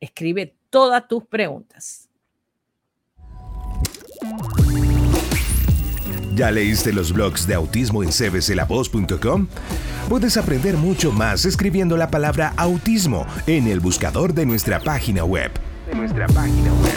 Escribe 0.00 0.56
todas 0.70 1.06
tus 1.08 1.24
preguntas. 1.24 2.08
¿Ya 6.40 6.50
leíste 6.50 6.94
los 6.94 7.12
blogs 7.12 7.46
de 7.46 7.52
autismo 7.52 8.02
en 8.02 8.08
cbclavoz.com? 8.08 9.46
Puedes 10.08 10.38
aprender 10.38 10.78
mucho 10.78 11.12
más 11.12 11.44
escribiendo 11.44 11.98
la 11.98 12.10
palabra 12.10 12.54
autismo 12.56 13.26
en 13.46 13.66
el 13.66 13.78
buscador 13.78 14.32
de 14.32 14.46
nuestra 14.46 14.80
página 14.80 15.22
web. 15.22 15.50
De 15.86 15.94
nuestra 15.94 16.26
página 16.28 16.72
web. 16.72 16.96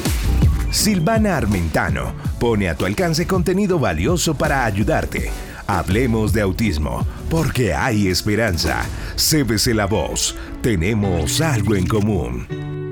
Silvana 0.72 1.36
Armentano 1.36 2.14
pone 2.40 2.70
a 2.70 2.76
tu 2.76 2.86
alcance 2.86 3.28
contenido 3.28 3.80
valioso 3.80 4.34
para 4.34 4.64
ayudarte. 4.64 5.30
Hablemos 5.68 6.32
de 6.32 6.40
autismo, 6.40 7.06
porque 7.30 7.74
hay 7.74 8.08
esperanza. 8.08 8.86
CBC 9.18 9.74
Voz, 9.90 10.38
tenemos 10.62 11.42
algo 11.42 11.76
en 11.76 11.86
común. 11.86 12.83